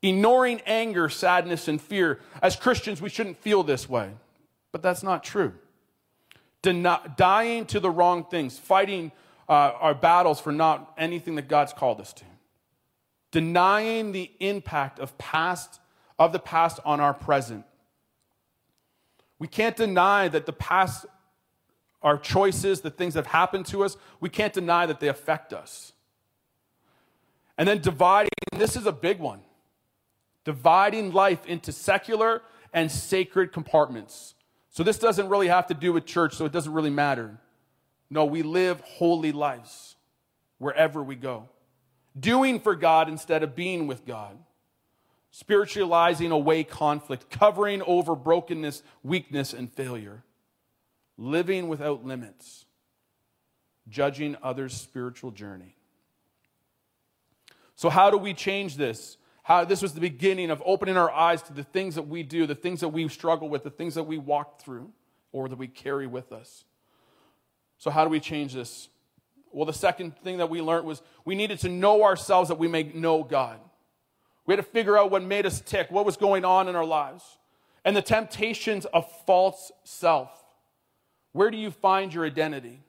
ignoring 0.00 0.60
anger, 0.64 1.08
sadness, 1.08 1.66
and 1.66 1.80
fear. 1.80 2.20
As 2.40 2.54
Christians, 2.54 3.02
we 3.02 3.08
shouldn't 3.08 3.38
feel 3.38 3.64
this 3.64 3.88
way, 3.88 4.10
but 4.74 4.82
that's 4.82 5.04
not 5.04 5.22
true. 5.22 5.52
Dying 6.60 7.64
to 7.66 7.78
the 7.78 7.90
wrong 7.90 8.24
things, 8.24 8.58
fighting 8.58 9.12
uh, 9.48 9.52
our 9.52 9.94
battles 9.94 10.40
for 10.40 10.50
not 10.50 10.92
anything 10.98 11.36
that 11.36 11.46
God's 11.46 11.72
called 11.72 12.00
us 12.00 12.12
to, 12.14 12.24
denying 13.30 14.10
the 14.10 14.32
impact 14.40 14.98
of 14.98 15.16
past 15.16 15.78
of 16.18 16.32
the 16.32 16.40
past 16.40 16.80
on 16.84 16.98
our 16.98 17.14
present. 17.14 17.64
We 19.38 19.46
can't 19.46 19.76
deny 19.76 20.26
that 20.26 20.44
the 20.44 20.52
past, 20.52 21.06
our 22.02 22.18
choices, 22.18 22.80
the 22.80 22.90
things 22.90 23.14
that 23.14 23.26
have 23.26 23.32
happened 23.32 23.66
to 23.66 23.84
us, 23.84 23.96
we 24.18 24.28
can't 24.28 24.52
deny 24.52 24.86
that 24.86 24.98
they 24.98 25.06
affect 25.06 25.52
us. 25.52 25.92
And 27.56 27.68
then 27.68 27.80
dividing, 27.80 28.30
this 28.50 28.74
is 28.74 28.86
a 28.86 28.92
big 28.92 29.20
one 29.20 29.42
dividing 30.42 31.12
life 31.12 31.46
into 31.46 31.70
secular 31.70 32.42
and 32.72 32.90
sacred 32.90 33.52
compartments. 33.52 34.33
So 34.74 34.82
this 34.82 34.98
doesn't 34.98 35.28
really 35.30 35.48
have 35.48 35.68
to 35.68 35.74
do 35.74 35.92
with 35.92 36.04
church, 36.04 36.34
so 36.34 36.44
it 36.44 36.52
doesn't 36.52 36.72
really 36.72 36.90
matter. 36.90 37.38
No, 38.10 38.26
we 38.26 38.42
live 38.42 38.80
holy 38.80 39.32
lives 39.32 39.96
wherever 40.58 41.02
we 41.02 41.14
go, 41.14 41.48
doing 42.18 42.60
for 42.60 42.74
God 42.74 43.08
instead 43.08 43.42
of 43.42 43.56
being 43.56 43.86
with 43.86 44.04
God 44.04 44.36
spiritualizing 45.34 46.30
away 46.30 46.62
conflict, 46.62 47.28
covering 47.28 47.82
over 47.88 48.14
brokenness, 48.14 48.84
weakness, 49.02 49.52
and 49.52 49.72
failure, 49.72 50.22
living 51.18 51.66
without 51.66 52.04
limits, 52.04 52.66
judging 53.88 54.36
others' 54.44 54.74
spiritual 54.74 55.32
journey. 55.32 55.74
So, 57.74 57.90
how 57.90 58.12
do 58.12 58.16
we 58.16 58.32
change 58.32 58.76
this? 58.76 59.16
How 59.44 59.62
this 59.62 59.82
was 59.82 59.92
the 59.92 60.00
beginning 60.00 60.50
of 60.50 60.62
opening 60.64 60.96
our 60.96 61.10
eyes 61.10 61.42
to 61.42 61.52
the 61.52 61.62
things 61.62 61.94
that 61.96 62.08
we 62.08 62.22
do, 62.22 62.46
the 62.46 62.54
things 62.54 62.80
that 62.80 62.88
we 62.88 63.06
struggle 63.08 63.50
with, 63.50 63.62
the 63.62 63.70
things 63.70 63.94
that 63.94 64.04
we 64.04 64.16
walk 64.16 64.60
through 64.60 64.90
or 65.32 65.50
that 65.50 65.58
we 65.58 65.68
carry 65.68 66.06
with 66.06 66.32
us. 66.32 66.64
So, 67.76 67.90
how 67.90 68.04
do 68.04 68.10
we 68.10 68.20
change 68.20 68.54
this? 68.54 68.88
Well, 69.52 69.66
the 69.66 69.74
second 69.74 70.16
thing 70.16 70.38
that 70.38 70.48
we 70.48 70.62
learned 70.62 70.86
was 70.86 71.02
we 71.26 71.34
needed 71.34 71.58
to 71.60 71.68
know 71.68 72.04
ourselves 72.04 72.48
that 72.48 72.58
we 72.58 72.68
may 72.68 72.84
know 72.84 73.22
God. 73.22 73.60
We 74.46 74.52
had 74.52 74.64
to 74.64 74.70
figure 74.70 74.96
out 74.96 75.10
what 75.10 75.22
made 75.22 75.44
us 75.44 75.60
tick, 75.60 75.90
what 75.90 76.06
was 76.06 76.16
going 76.16 76.46
on 76.46 76.66
in 76.66 76.74
our 76.74 76.84
lives, 76.84 77.36
and 77.84 77.94
the 77.94 78.02
temptations 78.02 78.86
of 78.86 79.10
false 79.26 79.70
self. 79.84 80.30
Where 81.32 81.50
do 81.50 81.58
you 81.58 81.70
find 81.70 82.14
your 82.14 82.24
identity? 82.24 82.80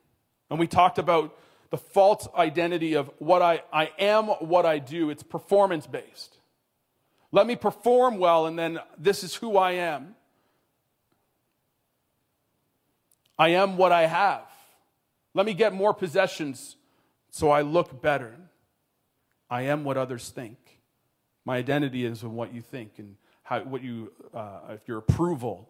And 0.50 0.58
we 0.58 0.68
talked 0.68 1.00
about 1.00 1.38
the 1.70 1.78
false 1.78 2.30
identity 2.34 2.94
of 2.94 3.12
what 3.18 3.42
I, 3.42 3.62
I 3.74 3.92
am, 4.00 4.28
what 4.28 4.66
I 4.66 4.80
do. 4.80 5.10
It's 5.10 5.24
performance 5.24 5.86
based. 5.86 6.38
Let 7.32 7.48
me 7.48 7.56
perform 7.56 8.18
well, 8.18 8.46
and 8.46 8.58
then 8.58 8.80
this 8.98 9.24
is 9.24 9.36
who 9.36 9.58
I 9.58 9.74
am. 9.74 10.16
I 13.38 13.50
am 13.50 13.78
what 13.78 13.92
I 13.92 14.06
have. 14.06 14.44
Let 15.34 15.46
me 15.46 15.54
get 15.54 15.74
more 15.74 15.94
possessions 15.94 16.78
so 17.30 17.52
I 17.52 17.62
look 17.62 18.02
better. 18.02 18.34
I 19.50 19.64
am 19.64 19.84
what 19.84 19.98
others 19.98 20.30
think. 20.30 20.58
My 21.44 21.58
identity 21.58 22.06
is 22.06 22.24
in 22.24 22.34
what 22.34 22.54
you 22.54 22.62
think 22.62 22.94
and 22.98 23.18
how, 23.44 23.60
what 23.62 23.84
you, 23.84 24.12
uh, 24.34 24.60
if 24.70 24.88
your 24.88 24.98
approval, 24.98 25.70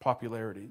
popularity. 0.00 0.70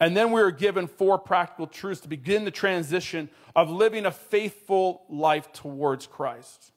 And 0.00 0.16
then 0.16 0.32
we 0.32 0.40
are 0.40 0.50
given 0.50 0.86
four 0.86 1.18
practical 1.18 1.66
truths 1.66 2.00
to 2.02 2.08
begin 2.08 2.44
the 2.44 2.50
transition 2.50 3.28
of 3.54 3.70
living 3.70 4.06
a 4.06 4.10
faithful 4.10 5.02
life 5.08 5.52
towards 5.52 6.06
Christ. 6.06 6.72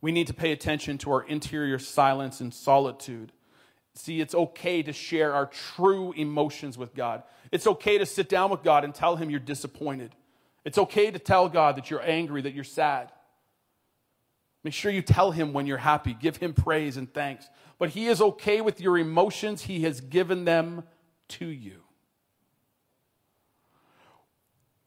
We 0.00 0.12
need 0.12 0.26
to 0.28 0.34
pay 0.34 0.52
attention 0.52 0.98
to 0.98 1.12
our 1.12 1.22
interior 1.22 1.78
silence 1.78 2.40
and 2.40 2.52
solitude. 2.54 3.32
See, 3.94 4.20
it's 4.20 4.34
okay 4.34 4.82
to 4.82 4.92
share 4.92 5.34
our 5.34 5.46
true 5.46 6.12
emotions 6.12 6.78
with 6.78 6.94
God. 6.94 7.22
It's 7.52 7.66
okay 7.66 7.98
to 7.98 8.06
sit 8.06 8.28
down 8.28 8.50
with 8.50 8.62
God 8.62 8.84
and 8.84 8.94
tell 8.94 9.16
Him 9.16 9.30
you're 9.30 9.40
disappointed. 9.40 10.14
It's 10.64 10.78
okay 10.78 11.10
to 11.10 11.18
tell 11.18 11.48
God 11.48 11.76
that 11.76 11.90
you're 11.90 12.02
angry, 12.02 12.42
that 12.42 12.54
you're 12.54 12.64
sad. 12.64 13.12
Make 14.62 14.74
sure 14.74 14.92
you 14.92 15.02
tell 15.02 15.32
Him 15.32 15.52
when 15.52 15.66
you're 15.66 15.78
happy. 15.78 16.14
Give 16.14 16.36
Him 16.36 16.54
praise 16.54 16.96
and 16.96 17.12
thanks. 17.12 17.48
But 17.78 17.90
He 17.90 18.06
is 18.06 18.20
okay 18.20 18.60
with 18.60 18.80
your 18.80 18.96
emotions, 18.96 19.62
He 19.62 19.82
has 19.82 20.00
given 20.00 20.44
them 20.44 20.84
to 21.28 21.46
you. 21.46 21.82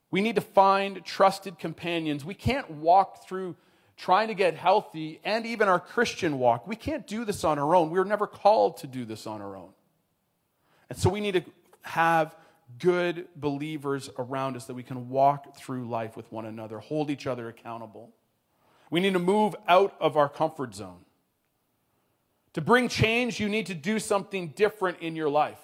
We 0.09 0.21
need 0.21 0.35
to 0.35 0.41
find 0.41 1.03
trusted 1.03 1.57
companions. 1.57 2.23
We 2.23 2.35
can't 2.35 2.69
walk 2.69 3.27
through 3.27 3.55
trying 4.03 4.27
to 4.27 4.33
get 4.33 4.53
healthy 4.53 5.21
and 5.23 5.45
even 5.45 5.69
our 5.69 5.79
Christian 5.79 6.37
walk. 6.37 6.67
We 6.67 6.75
can't 6.75 7.07
do 7.07 7.23
this 7.23 7.45
on 7.45 7.57
our 7.57 7.73
own. 7.73 7.89
We 7.89 7.97
were 7.97 8.03
never 8.03 8.27
called 8.27 8.75
to 8.77 8.87
do 8.87 9.05
this 9.05 9.25
on 9.25 9.41
our 9.41 9.55
own. 9.55 9.69
And 10.89 10.99
so 10.99 11.09
we 11.09 11.21
need 11.21 11.35
to 11.35 11.43
have 11.83 12.35
good 12.79 13.29
believers 13.33 14.09
around 14.17 14.57
us 14.57 14.65
that 14.65 14.73
we 14.73 14.83
can 14.83 15.07
walk 15.07 15.55
through 15.55 15.87
life 15.87 16.17
with 16.17 16.29
one 16.33 16.45
another, 16.45 16.79
hold 16.79 17.09
each 17.09 17.27
other 17.27 17.47
accountable. 17.47 18.11
We 18.89 18.99
need 18.99 19.13
to 19.13 19.19
move 19.19 19.55
out 19.69 19.95
of 20.01 20.17
our 20.17 20.27
comfort 20.27 20.75
zone. 20.75 21.05
To 22.55 22.61
bring 22.61 22.89
change, 22.89 23.39
you 23.39 23.47
need 23.47 23.67
to 23.67 23.73
do 23.73 23.99
something 23.99 24.49
different 24.49 24.99
in 24.99 25.15
your 25.15 25.29
life. 25.29 25.61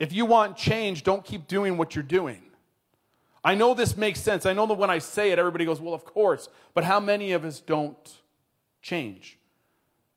If 0.00 0.12
you 0.12 0.26
want 0.26 0.56
change, 0.56 1.04
don't 1.04 1.24
keep 1.24 1.46
doing 1.46 1.76
what 1.76 1.94
you're 1.94 2.02
doing. 2.02 2.42
I 3.46 3.54
know 3.54 3.74
this 3.74 3.96
makes 3.96 4.20
sense. 4.20 4.44
I 4.44 4.54
know 4.54 4.66
that 4.66 4.74
when 4.74 4.90
I 4.90 4.98
say 4.98 5.30
it, 5.30 5.38
everybody 5.38 5.64
goes, 5.64 5.80
well, 5.80 5.94
of 5.94 6.04
course. 6.04 6.48
But 6.74 6.82
how 6.82 6.98
many 6.98 7.30
of 7.30 7.44
us 7.44 7.60
don't 7.60 7.96
change? 8.82 9.38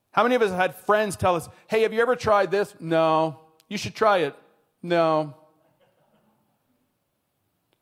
How 0.10 0.24
many 0.24 0.34
of 0.34 0.42
us 0.42 0.50
have 0.50 0.60
had 0.60 0.76
friends 0.76 1.16
tell 1.16 1.36
us, 1.36 1.48
hey, 1.68 1.84
have 1.84 1.94
you 1.94 2.02
ever 2.02 2.16
tried 2.16 2.50
this? 2.50 2.74
No. 2.80 3.40
You 3.68 3.78
should 3.78 3.94
try 3.94 4.18
it. 4.22 4.36
No. 4.82 5.36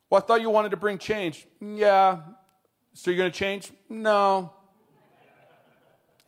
Well, 0.10 0.22
I 0.22 0.26
thought 0.26 0.42
you 0.42 0.50
wanted 0.50 0.72
to 0.72 0.78
bring 0.78 0.98
change. 0.98 1.48
Yeah. 1.62 2.20
So 2.92 3.10
you're 3.10 3.18
going 3.18 3.32
to 3.32 3.40
change? 3.40 3.72
No. 3.88 4.52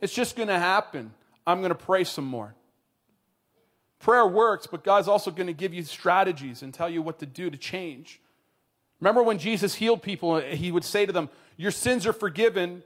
It's 0.00 0.14
just 0.14 0.34
going 0.34 0.48
to 0.48 0.58
happen. 0.58 1.12
I'm 1.46 1.58
going 1.58 1.68
to 1.68 1.74
pray 1.74 2.04
some 2.04 2.24
more. 2.24 2.54
Prayer 3.98 4.26
works, 4.26 4.66
but 4.66 4.82
God's 4.82 5.08
also 5.08 5.30
going 5.30 5.48
to 5.48 5.52
give 5.52 5.74
you 5.74 5.82
strategies 5.82 6.62
and 6.62 6.72
tell 6.72 6.88
you 6.88 7.02
what 7.02 7.18
to 7.18 7.26
do 7.26 7.50
to 7.50 7.58
change. 7.58 8.18
Remember 9.00 9.22
when 9.22 9.38
Jesus 9.38 9.74
healed 9.74 10.02
people, 10.02 10.40
he 10.40 10.70
would 10.70 10.84
say 10.84 11.06
to 11.06 11.12
them, 11.12 11.30
Your 11.56 11.70
sins 11.70 12.06
are 12.06 12.12
forgiven. 12.12 12.82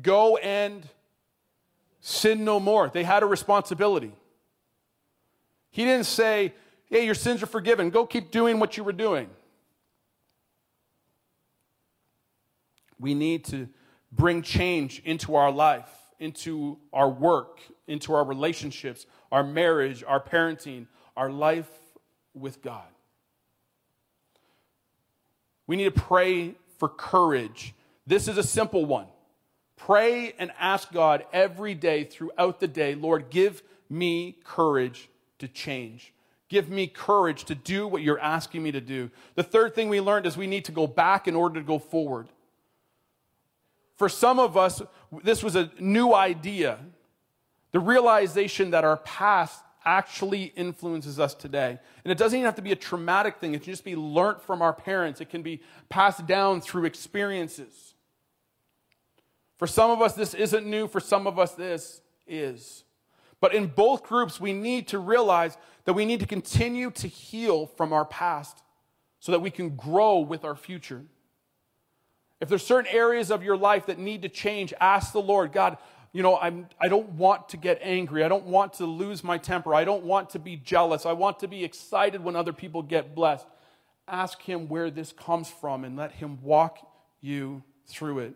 Go 0.00 0.36
and 0.38 0.88
sin 2.00 2.44
no 2.44 2.60
more. 2.60 2.88
They 2.88 3.04
had 3.04 3.22
a 3.22 3.26
responsibility. 3.26 4.12
He 5.70 5.84
didn't 5.84 6.06
say, 6.06 6.54
Hey, 6.86 7.04
your 7.04 7.14
sins 7.14 7.42
are 7.42 7.46
forgiven. 7.46 7.90
Go 7.90 8.06
keep 8.06 8.30
doing 8.30 8.60
what 8.60 8.76
you 8.76 8.84
were 8.84 8.92
doing. 8.92 9.28
We 13.00 13.14
need 13.14 13.44
to 13.46 13.68
bring 14.12 14.42
change 14.42 15.02
into 15.04 15.34
our 15.34 15.50
life, 15.50 15.90
into 16.20 16.78
our 16.92 17.08
work, 17.08 17.60
into 17.88 18.14
our 18.14 18.24
relationships, 18.24 19.06
our 19.32 19.42
marriage, 19.42 20.04
our 20.06 20.22
parenting, 20.22 20.86
our 21.16 21.30
life 21.30 21.68
with 22.34 22.62
God. 22.62 22.91
We 25.66 25.76
need 25.76 25.94
to 25.94 26.00
pray 26.00 26.54
for 26.78 26.88
courage. 26.88 27.74
This 28.06 28.28
is 28.28 28.38
a 28.38 28.42
simple 28.42 28.84
one. 28.84 29.06
Pray 29.76 30.34
and 30.38 30.52
ask 30.58 30.92
God 30.92 31.24
every 31.32 31.74
day 31.74 32.04
throughout 32.04 32.60
the 32.60 32.68
day, 32.68 32.94
Lord, 32.94 33.30
give 33.30 33.62
me 33.88 34.36
courage 34.44 35.08
to 35.38 35.48
change. 35.48 36.12
Give 36.48 36.68
me 36.68 36.86
courage 36.86 37.44
to 37.46 37.54
do 37.54 37.88
what 37.88 38.02
you're 38.02 38.20
asking 38.20 38.62
me 38.62 38.72
to 38.72 38.80
do. 38.80 39.10
The 39.34 39.42
third 39.42 39.74
thing 39.74 39.88
we 39.88 40.00
learned 40.00 40.26
is 40.26 40.36
we 40.36 40.46
need 40.46 40.66
to 40.66 40.72
go 40.72 40.86
back 40.86 41.26
in 41.26 41.34
order 41.34 41.60
to 41.60 41.66
go 41.66 41.78
forward. 41.78 42.28
For 43.96 44.08
some 44.08 44.38
of 44.38 44.56
us, 44.56 44.82
this 45.22 45.42
was 45.42 45.56
a 45.56 45.70
new 45.78 46.12
idea. 46.12 46.78
The 47.72 47.80
realization 47.80 48.70
that 48.72 48.84
our 48.84 48.98
past 48.98 49.62
actually 49.84 50.52
influences 50.56 51.18
us 51.18 51.34
today. 51.34 51.78
And 52.04 52.12
it 52.12 52.18
doesn't 52.18 52.38
even 52.38 52.46
have 52.46 52.56
to 52.56 52.62
be 52.62 52.72
a 52.72 52.76
traumatic 52.76 53.38
thing, 53.38 53.54
it 53.54 53.62
can 53.62 53.72
just 53.72 53.84
be 53.84 53.96
learnt 53.96 54.42
from 54.42 54.62
our 54.62 54.72
parents, 54.72 55.20
it 55.20 55.30
can 55.30 55.42
be 55.42 55.60
passed 55.88 56.26
down 56.26 56.60
through 56.60 56.84
experiences. 56.84 57.94
For 59.58 59.66
some 59.66 59.90
of 59.90 60.02
us, 60.02 60.14
this 60.14 60.34
isn't 60.34 60.66
new, 60.66 60.88
for 60.88 61.00
some 61.00 61.26
of 61.26 61.38
us, 61.38 61.52
this 61.52 62.00
is. 62.26 62.84
But 63.40 63.54
in 63.54 63.66
both 63.66 64.04
groups, 64.04 64.40
we 64.40 64.52
need 64.52 64.88
to 64.88 64.98
realize 64.98 65.56
that 65.84 65.94
we 65.94 66.04
need 66.04 66.20
to 66.20 66.26
continue 66.26 66.90
to 66.92 67.08
heal 67.08 67.66
from 67.66 67.92
our 67.92 68.04
past 68.04 68.62
so 69.20 69.32
that 69.32 69.40
we 69.40 69.50
can 69.50 69.70
grow 69.76 70.18
with 70.18 70.44
our 70.44 70.56
future. 70.56 71.02
If 72.40 72.48
there's 72.48 72.66
certain 72.66 72.92
areas 72.92 73.30
of 73.30 73.44
your 73.44 73.56
life 73.56 73.86
that 73.86 74.00
need 74.00 74.22
to 74.22 74.28
change, 74.28 74.74
ask 74.80 75.12
the 75.12 75.22
Lord, 75.22 75.52
God, 75.52 75.78
you 76.12 76.22
know, 76.22 76.36
I'm, 76.36 76.68
I 76.80 76.88
don't 76.88 77.10
want 77.10 77.48
to 77.50 77.56
get 77.56 77.78
angry. 77.82 78.22
I 78.22 78.28
don't 78.28 78.44
want 78.44 78.74
to 78.74 78.86
lose 78.86 79.24
my 79.24 79.38
temper. 79.38 79.74
I 79.74 79.84
don't 79.84 80.04
want 80.04 80.30
to 80.30 80.38
be 80.38 80.56
jealous. 80.56 81.06
I 81.06 81.12
want 81.12 81.38
to 81.40 81.48
be 81.48 81.64
excited 81.64 82.22
when 82.22 82.36
other 82.36 82.52
people 82.52 82.82
get 82.82 83.14
blessed. 83.14 83.46
Ask 84.06 84.42
Him 84.42 84.68
where 84.68 84.90
this 84.90 85.12
comes 85.12 85.48
from 85.48 85.84
and 85.84 85.96
let 85.96 86.12
Him 86.12 86.42
walk 86.42 86.78
you 87.20 87.62
through 87.86 88.20
it. 88.20 88.34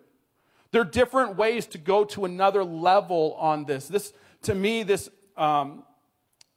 There 0.70 0.80
are 0.80 0.84
different 0.84 1.36
ways 1.36 1.66
to 1.68 1.78
go 1.78 2.04
to 2.06 2.24
another 2.24 2.64
level 2.64 3.34
on 3.38 3.64
this. 3.66 3.88
This, 3.88 4.12
to 4.42 4.54
me, 4.54 4.82
this 4.82 5.10
um, 5.36 5.84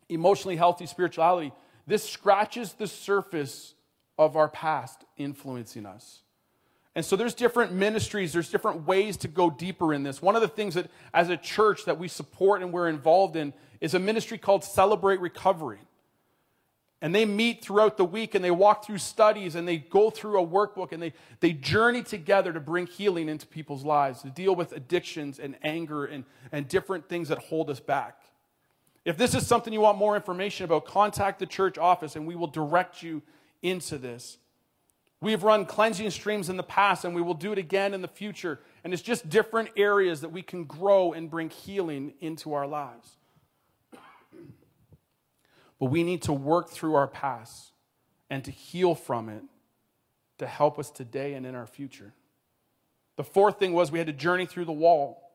emotionally 0.07 0.55
healthy 0.55 0.85
spirituality, 0.85 1.51
this 1.85 2.07
scratches 2.09 2.73
the 2.73 2.87
surface 2.87 3.73
of 4.17 4.35
our 4.37 4.47
past 4.47 5.03
influencing 5.17 5.85
us. 5.85 6.21
And 6.99 7.05
so 7.05 7.15
there's 7.15 7.33
different 7.33 7.71
ministries, 7.71 8.33
there's 8.33 8.49
different 8.49 8.85
ways 8.85 9.15
to 9.19 9.29
go 9.29 9.49
deeper 9.49 9.93
in 9.93 10.03
this. 10.03 10.21
One 10.21 10.35
of 10.35 10.41
the 10.41 10.49
things 10.49 10.73
that 10.73 10.91
as 11.13 11.29
a 11.29 11.37
church 11.37 11.85
that 11.85 11.97
we 11.97 12.09
support 12.09 12.61
and 12.61 12.73
we're 12.73 12.89
involved 12.89 13.37
in 13.37 13.53
is 13.79 13.93
a 13.93 13.99
ministry 13.99 14.37
called 14.37 14.65
Celebrate 14.65 15.21
Recovery. 15.21 15.79
And 17.01 17.15
they 17.15 17.23
meet 17.23 17.63
throughout 17.63 17.95
the 17.95 18.03
week 18.03 18.35
and 18.35 18.43
they 18.43 18.51
walk 18.51 18.83
through 18.83 18.97
studies 18.97 19.55
and 19.55 19.65
they 19.65 19.77
go 19.77 20.09
through 20.09 20.41
a 20.41 20.45
workbook 20.45 20.91
and 20.91 21.01
they, 21.01 21.13
they 21.39 21.53
journey 21.53 22.03
together 22.03 22.51
to 22.51 22.59
bring 22.59 22.85
healing 22.85 23.29
into 23.29 23.47
people's 23.47 23.85
lives, 23.85 24.21
to 24.23 24.29
deal 24.29 24.53
with 24.53 24.73
addictions 24.73 25.39
and 25.39 25.55
anger 25.63 26.03
and, 26.03 26.25
and 26.51 26.67
different 26.67 27.07
things 27.07 27.29
that 27.29 27.37
hold 27.37 27.69
us 27.69 27.79
back. 27.79 28.19
If 29.05 29.17
this 29.17 29.33
is 29.35 29.47
something 29.47 29.71
you 29.71 29.79
want 29.79 29.97
more 29.97 30.17
information 30.17 30.65
about, 30.65 30.83
contact 30.83 31.39
the 31.39 31.45
church 31.45 31.77
office 31.77 32.17
and 32.17 32.27
we 32.27 32.35
will 32.35 32.47
direct 32.47 33.01
you 33.01 33.21
into 33.61 33.97
this. 33.97 34.37
We've 35.21 35.43
run 35.43 35.65
cleansing 35.65 36.11
streams 36.11 36.49
in 36.49 36.55
the 36.55 36.63
past 36.63 37.03
and 37.03 37.13
we 37.13 37.21
will 37.21 37.33
do 37.33 37.51
it 37.51 37.57
again 37.57 37.93
in 37.93 38.01
the 38.01 38.07
future. 38.07 38.59
And 38.83 38.93
it's 38.93 39.01
just 39.01 39.29
different 39.29 39.69
areas 39.75 40.21
that 40.21 40.29
we 40.29 40.41
can 40.41 40.63
grow 40.63 41.11
and 41.11 41.29
bring 41.29 41.49
healing 41.49 42.13
into 42.21 42.53
our 42.53 42.65
lives. 42.65 43.17
But 45.79 45.87
we 45.87 46.03
need 46.03 46.23
to 46.23 46.33
work 46.33 46.69
through 46.69 46.95
our 46.95 47.07
past 47.07 47.71
and 48.29 48.43
to 48.45 48.51
heal 48.51 48.95
from 48.95 49.29
it 49.29 49.43
to 50.37 50.47
help 50.47 50.79
us 50.79 50.89
today 50.89 51.33
and 51.33 51.45
in 51.45 51.55
our 51.55 51.67
future. 51.67 52.13
The 53.17 53.23
fourth 53.23 53.59
thing 53.59 53.73
was 53.73 53.91
we 53.91 53.99
had 53.99 54.07
to 54.07 54.13
journey 54.13 54.45
through 54.45 54.65
the 54.65 54.71
wall. 54.71 55.31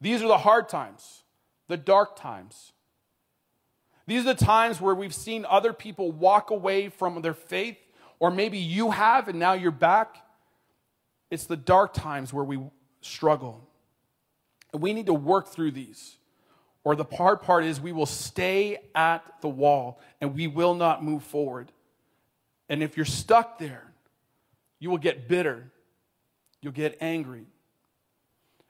These 0.00 0.22
are 0.22 0.28
the 0.28 0.38
hard 0.38 0.68
times, 0.68 1.22
the 1.68 1.76
dark 1.76 2.16
times. 2.16 2.72
These 4.06 4.22
are 4.22 4.34
the 4.34 4.44
times 4.44 4.80
where 4.80 4.94
we've 4.94 5.14
seen 5.14 5.46
other 5.48 5.72
people 5.72 6.12
walk 6.12 6.50
away 6.50 6.88
from 6.88 7.22
their 7.22 7.34
faith, 7.34 7.78
or 8.18 8.30
maybe 8.30 8.58
you 8.58 8.90
have 8.90 9.28
and 9.28 9.38
now 9.38 9.52
you're 9.52 9.70
back. 9.70 10.16
It's 11.30 11.46
the 11.46 11.56
dark 11.56 11.92
times 11.92 12.32
where 12.32 12.44
we 12.44 12.60
struggle. 13.00 13.68
And 14.72 14.82
we 14.82 14.92
need 14.92 15.06
to 15.06 15.14
work 15.14 15.48
through 15.48 15.72
these. 15.72 16.16
Or 16.84 16.94
the 16.94 17.04
hard 17.04 17.42
part 17.42 17.64
is 17.64 17.80
we 17.80 17.92
will 17.92 18.06
stay 18.06 18.78
at 18.94 19.24
the 19.40 19.48
wall 19.48 20.00
and 20.20 20.34
we 20.34 20.46
will 20.46 20.74
not 20.74 21.02
move 21.02 21.24
forward. 21.24 21.72
And 22.68 22.82
if 22.82 22.96
you're 22.96 23.06
stuck 23.06 23.58
there, 23.58 23.92
you 24.78 24.90
will 24.90 24.98
get 24.98 25.28
bitter, 25.28 25.72
you'll 26.60 26.72
get 26.72 26.96
angry. 27.00 27.46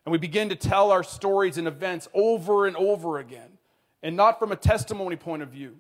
And 0.05 0.13
we 0.13 0.19
begin 0.19 0.51
to 0.51 0.57
tell 0.57 0.93
our 0.93 1.03
stories 1.03 1.59
and 1.59 1.67
events 1.67 2.09
over 2.15 2.67
and 2.67 2.77
over 2.77 3.19
again, 3.19 3.59
and 4.03 4.17
not 4.17 4.39
from 4.39 4.53
a 4.53 4.57
testimony 4.57 5.17
point 5.17 5.43
of 5.43 5.49
view, 5.49 5.77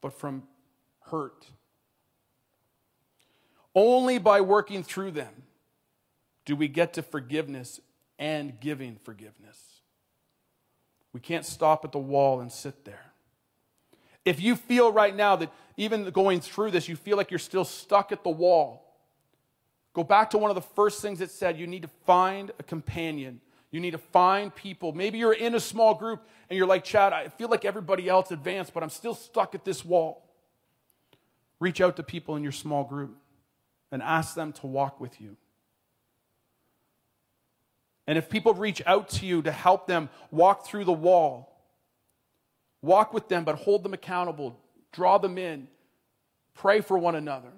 but 0.00 0.12
from 0.12 0.42
hurt. 1.00 1.46
Only 3.74 4.18
by 4.18 4.40
working 4.40 4.82
through 4.82 5.12
them 5.12 5.42
do 6.44 6.56
we 6.56 6.68
get 6.68 6.94
to 6.94 7.02
forgiveness 7.02 7.80
and 8.18 8.58
giving 8.60 8.96
forgiveness. 9.02 9.80
We 11.12 11.20
can't 11.20 11.44
stop 11.44 11.84
at 11.84 11.92
the 11.92 11.98
wall 11.98 12.40
and 12.40 12.50
sit 12.50 12.84
there. 12.84 13.12
If 14.24 14.40
you 14.40 14.56
feel 14.56 14.92
right 14.92 15.14
now 15.14 15.36
that 15.36 15.52
even 15.76 16.08
going 16.10 16.40
through 16.40 16.70
this, 16.70 16.88
you 16.88 16.96
feel 16.96 17.16
like 17.16 17.30
you're 17.30 17.38
still 17.38 17.64
stuck 17.64 18.12
at 18.12 18.22
the 18.22 18.30
wall, 18.30 18.94
go 19.94 20.04
back 20.04 20.30
to 20.30 20.38
one 20.38 20.50
of 20.50 20.54
the 20.54 20.62
first 20.62 21.02
things 21.02 21.20
it 21.20 21.30
said 21.30 21.58
you 21.58 21.66
need 21.66 21.82
to 21.82 21.90
find 22.06 22.50
a 22.58 22.62
companion. 22.62 23.40
You 23.70 23.80
need 23.80 23.92
to 23.92 23.98
find 23.98 24.54
people. 24.54 24.92
Maybe 24.92 25.18
you're 25.18 25.32
in 25.32 25.54
a 25.54 25.60
small 25.60 25.94
group 25.94 26.22
and 26.50 26.56
you're 26.56 26.66
like, 26.66 26.84
Chad, 26.84 27.12
I 27.12 27.28
feel 27.28 27.48
like 27.48 27.64
everybody 27.64 28.08
else 28.08 28.30
advanced, 28.30 28.74
but 28.74 28.82
I'm 28.82 28.90
still 28.90 29.14
stuck 29.14 29.54
at 29.54 29.64
this 29.64 29.84
wall. 29.84 30.22
Reach 31.58 31.80
out 31.80 31.96
to 31.96 32.02
people 32.02 32.36
in 32.36 32.42
your 32.42 32.52
small 32.52 32.84
group 32.84 33.16
and 33.92 34.02
ask 34.02 34.34
them 34.34 34.52
to 34.54 34.66
walk 34.66 35.00
with 35.00 35.20
you. 35.20 35.36
And 38.06 38.18
if 38.18 38.28
people 38.28 38.54
reach 38.54 38.82
out 38.84 39.10
to 39.10 39.26
you 39.26 39.42
to 39.42 39.52
help 39.52 39.86
them 39.86 40.08
walk 40.30 40.66
through 40.66 40.84
the 40.84 40.92
wall, 40.92 41.56
walk 42.80 43.14
with 43.14 43.28
them, 43.28 43.44
but 43.44 43.54
hold 43.56 43.84
them 43.84 43.94
accountable, 43.94 44.58
draw 44.90 45.18
them 45.18 45.38
in, 45.38 45.68
pray 46.54 46.80
for 46.80 46.98
one 46.98 47.14
another. 47.14 47.52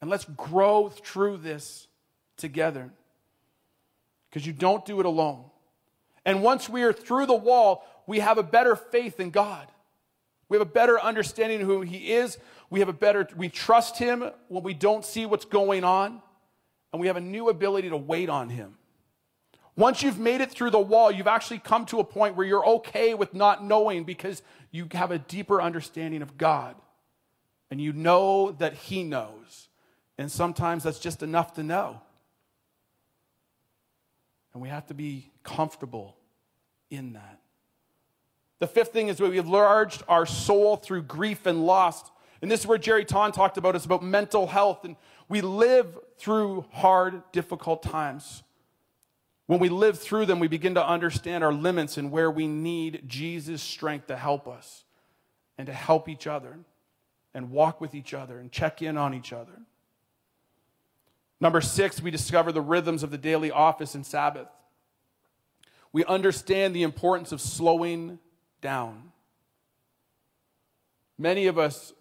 And 0.00 0.08
let's 0.08 0.24
grow 0.24 0.88
through 0.88 1.38
this 1.38 1.88
together 2.36 2.90
because 4.28 4.46
you 4.46 4.52
don't 4.52 4.84
do 4.84 5.00
it 5.00 5.06
alone. 5.06 5.44
And 6.24 6.42
once 6.42 6.68
we 6.68 6.82
are 6.82 6.92
through 6.92 7.26
the 7.26 7.34
wall, 7.34 7.84
we 8.06 8.20
have 8.20 8.38
a 8.38 8.42
better 8.42 8.76
faith 8.76 9.18
in 9.18 9.30
God. 9.30 9.66
We 10.48 10.56
have 10.56 10.66
a 10.66 10.70
better 10.70 11.00
understanding 11.00 11.62
of 11.62 11.66
who 11.66 11.80
He 11.80 12.12
is. 12.12 12.38
We 12.70 12.78
have 12.80 12.88
a 12.88 12.94
better, 12.94 13.28
we 13.36 13.48
trust 13.48 13.98
Him 13.98 14.24
when 14.48 14.62
we 14.62 14.74
don't 14.74 15.04
see 15.04 15.26
what's 15.26 15.44
going 15.44 15.84
on. 15.84 16.22
And 16.92 17.00
we 17.00 17.06
have 17.08 17.16
a 17.16 17.20
new 17.20 17.48
ability 17.48 17.90
to 17.90 17.96
wait 17.96 18.28
on 18.28 18.48
Him. 18.48 18.76
Once 19.76 20.02
you've 20.02 20.18
made 20.18 20.40
it 20.40 20.50
through 20.50 20.70
the 20.70 20.80
wall, 20.80 21.10
you've 21.10 21.26
actually 21.26 21.58
come 21.58 21.86
to 21.86 22.00
a 22.00 22.04
point 22.04 22.36
where 22.36 22.46
you're 22.46 22.66
okay 22.66 23.14
with 23.14 23.34
not 23.34 23.64
knowing 23.64 24.04
because 24.04 24.42
you 24.70 24.86
have 24.92 25.10
a 25.10 25.18
deeper 25.18 25.60
understanding 25.60 26.22
of 26.22 26.36
God. 26.36 26.74
And 27.70 27.80
you 27.80 27.92
know 27.92 28.52
that 28.52 28.74
He 28.74 29.04
knows. 29.04 29.68
And 30.18 30.30
sometimes 30.30 30.82
that's 30.82 30.98
just 30.98 31.22
enough 31.22 31.54
to 31.54 31.62
know. 31.62 32.00
And 34.52 34.62
we 34.62 34.68
have 34.68 34.86
to 34.88 34.94
be 34.94 35.30
comfortable 35.42 36.16
in 36.90 37.12
that. 37.14 37.40
The 38.58 38.66
fifth 38.66 38.92
thing 38.92 39.08
is 39.08 39.20
we 39.20 39.36
have 39.36 39.46
enlarged 39.46 40.02
our 40.08 40.26
soul 40.26 40.76
through 40.76 41.04
grief 41.04 41.46
and 41.46 41.64
loss. 41.64 42.10
And 42.42 42.50
this 42.50 42.60
is 42.60 42.66
where 42.66 42.78
Jerry 42.78 43.04
Ton 43.04 43.32
talked 43.32 43.58
about. 43.58 43.76
It's 43.76 43.84
about 43.84 44.02
mental 44.02 44.46
health. 44.46 44.84
And 44.84 44.96
we 45.28 45.40
live 45.40 45.98
through 46.16 46.64
hard, 46.72 47.22
difficult 47.32 47.82
times. 47.82 48.42
When 49.46 49.58
we 49.58 49.68
live 49.68 49.98
through 49.98 50.26
them, 50.26 50.38
we 50.38 50.48
begin 50.48 50.74
to 50.74 50.86
understand 50.86 51.42
our 51.44 51.52
limits 51.52 51.96
and 51.96 52.10
where 52.10 52.30
we 52.30 52.46
need 52.46 53.02
Jesus' 53.06 53.62
strength 53.62 54.06
to 54.06 54.16
help 54.16 54.46
us 54.46 54.84
and 55.58 55.66
to 55.66 55.72
help 55.72 56.08
each 56.08 56.26
other 56.26 56.58
and 57.34 57.50
walk 57.50 57.80
with 57.80 57.94
each 57.94 58.14
other 58.14 58.38
and 58.38 58.50
check 58.50 58.80
in 58.80 58.96
on 58.96 59.12
each 59.12 59.32
other. 59.32 59.52
Number 61.40 61.60
six, 61.60 62.00
we 62.00 62.10
discover 62.10 62.52
the 62.52 62.60
rhythms 62.60 63.02
of 63.02 63.10
the 63.10 63.18
daily 63.18 63.50
office 63.50 63.94
and 63.94 64.04
Sabbath. 64.04 64.48
We 65.92 66.04
understand 66.04 66.74
the 66.74 66.82
importance 66.82 67.32
of 67.32 67.40
slowing 67.40 68.18
down. 68.60 69.10
Many 71.18 71.46
of 71.46 71.58
us 71.58 71.92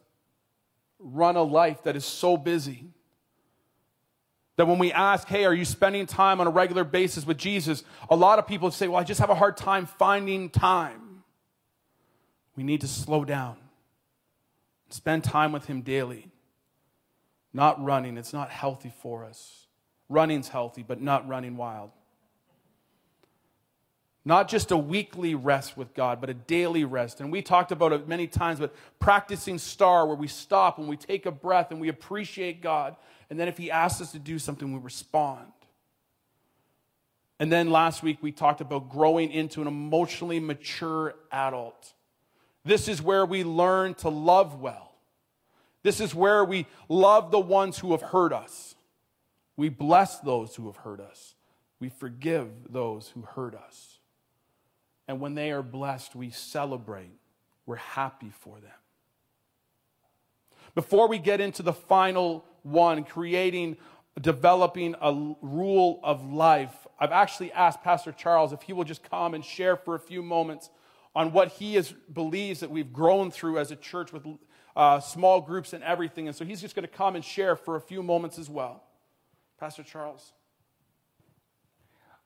run 1.00 1.36
a 1.36 1.44
life 1.44 1.84
that 1.84 1.96
is 1.96 2.06
so 2.06 2.38
busy 2.38 2.86
that 4.58 4.68
when 4.68 4.78
we 4.78 4.92
ask, 4.92 5.28
hey, 5.28 5.46
are 5.46 5.54
you 5.54 5.64
spending 5.64 6.06
time 6.06 6.42
on 6.42 6.48
a 6.48 6.50
regular 6.50 6.84
basis 6.84 7.26
with 7.26 7.38
Jesus? 7.38 7.84
A 8.10 8.16
lot 8.16 8.40
of 8.40 8.46
people 8.46 8.70
say, 8.72 8.90
well, 8.90 9.00
I 9.00 9.06
just 9.06 9.22
have 9.22 9.30
a 9.30 9.36
hard 9.36 9.56
time 9.56 9.86
finding 9.86 10.50
time. 10.50 11.24
We 12.58 12.64
need 12.64 12.82
to 12.82 12.88
slow 12.88 13.24
down, 13.24 13.56
spend 14.90 15.24
time 15.24 15.54
with 15.54 15.68
Him 15.68 15.82
daily. 15.82 16.28
Not 17.54 17.82
running, 17.82 18.18
it's 18.18 18.34
not 18.34 18.50
healthy 18.50 18.92
for 19.02 19.24
us. 19.24 19.68
Running's 20.10 20.50
healthy, 20.50 20.84
but 20.84 21.02
not 21.02 21.28
running 21.28 21.56
wild. 21.56 21.92
Not 24.25 24.47
just 24.47 24.71
a 24.71 24.77
weekly 24.77 25.34
rest 25.34 25.77
with 25.77 25.93
God, 25.93 26.19
but 26.19 26.29
a 26.29 26.34
daily 26.34 26.84
rest. 26.84 27.21
And 27.21 27.32
we 27.32 27.41
talked 27.41 27.71
about 27.71 27.93
it 27.93 28.08
many 28.08 28.27
times, 28.27 28.60
but 28.60 28.75
practicing 28.99 29.58
star, 29.58 30.05
where 30.05 30.15
we 30.15 30.27
stop 30.27 30.77
and 30.77 30.88
we 30.88 30.97
take 30.97 31.25
a 31.25 31.32
breath 31.32 31.71
and 31.71 31.79
we 31.79 31.88
appreciate 31.88 32.62
God 32.62 32.95
and 33.29 33.39
then 33.39 33.47
if 33.47 33.58
He 33.58 33.69
asks 33.69 34.01
us 34.01 34.12
to 34.13 34.19
do 34.19 34.39
something, 34.39 34.73
we 34.73 34.79
respond. 34.79 35.51
And 37.39 37.51
then 37.51 37.69
last 37.69 38.03
week 38.03 38.17
we 38.21 38.32
talked 38.32 38.60
about 38.60 38.89
growing 38.89 39.32
into 39.32 39.62
an 39.62 39.67
emotionally 39.67 40.39
mature 40.39 41.15
adult. 41.32 41.93
This 42.65 42.88
is 42.88 43.01
where 43.01 43.25
we 43.25 43.43
learn 43.43 43.93
to 43.95 44.10
love 44.10 44.60
well. 44.60 44.93
This 45.84 46.01
is 46.01 46.13
where 46.13 46.43
we 46.43 46.65
love 46.89 47.32
the 47.32 47.39
ones 47.39 47.77
who 47.79 47.91
have 47.91 48.01
hurt 48.01 48.34
us. 48.34 48.75
We 49.55 49.69
bless 49.69 50.19
those 50.19 50.55
who 50.55 50.65
have 50.67 50.77
hurt 50.77 50.99
us. 50.99 51.36
We 51.79 51.88
forgive 51.88 52.49
those 52.69 53.10
who 53.10 53.21
hurt 53.21 53.55
us. 53.55 53.99
And 55.10 55.19
when 55.19 55.34
they 55.34 55.50
are 55.50 55.63
blessed, 55.63 56.15
we 56.15 56.30
celebrate. 56.30 57.10
We're 57.65 57.78
happy 57.78 58.30
for 58.30 58.60
them. 58.60 58.69
Before 60.76 61.08
we 61.08 61.17
get 61.17 61.41
into 61.41 61.63
the 61.63 61.74
final 61.74 62.45
one, 62.62 63.04
creating, 63.04 63.78
developing 64.22 64.93
a 65.02 65.12
rule 65.41 66.00
of 66.04 66.32
life, 66.32 66.86
I've 67.00 67.12
actually 67.12 67.52
asked 67.54 67.82
Pastor 67.82 68.12
Charles 68.12 68.54
if 68.54 68.62
he 68.62 68.72
will 68.72 68.84
just 68.84 69.02
come 69.02 69.34
and 69.34 69.43
share 69.43 69.76
for 69.76 69.95
a 69.95 70.00
few 70.00 70.22
moments 70.22 70.69
on 71.15 71.34
what 71.34 71.54
he 71.54 71.76
is, 71.76 71.91
believes 72.13 72.60
that 72.60 72.69
we've 72.69 72.93
grown 72.93 73.32
through 73.32 73.58
as 73.58 73.72
a 73.72 73.76
church 73.76 74.13
with 74.13 74.28
uh, 74.76 75.00
small 75.00 75.41
groups 75.41 75.74
and 75.74 75.84
everything. 75.84 76.28
And 76.28 76.38
so 76.38 76.45
he's 76.45 76.62
just 76.62 76.76
going 76.76 76.88
to 76.88 76.93
come 76.95 77.15
and 77.15 77.26
share 77.26 77.56
for 77.56 77.76
a 77.76 77.82
few 77.82 78.04
moments 78.04 78.38
as 78.38 78.48
well. 78.48 78.84
Pastor 79.60 79.82
Charles. 79.82 80.34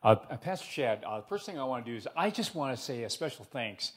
Uh, 0.03 0.17
uh 0.29 0.35
Pastor 0.35 0.67
Chad, 0.69 1.03
uh, 1.05 1.21
the 1.21 1.27
first 1.27 1.45
thing 1.45 1.57
I 1.57 1.63
want 1.63 1.85
to 1.85 1.91
do 1.91 1.95
is 1.95 2.07
I 2.15 2.29
just 2.29 2.55
want 2.55 2.75
to 2.75 2.81
say 2.81 3.03
a 3.03 3.09
special 3.09 3.45
thanks 3.45 3.93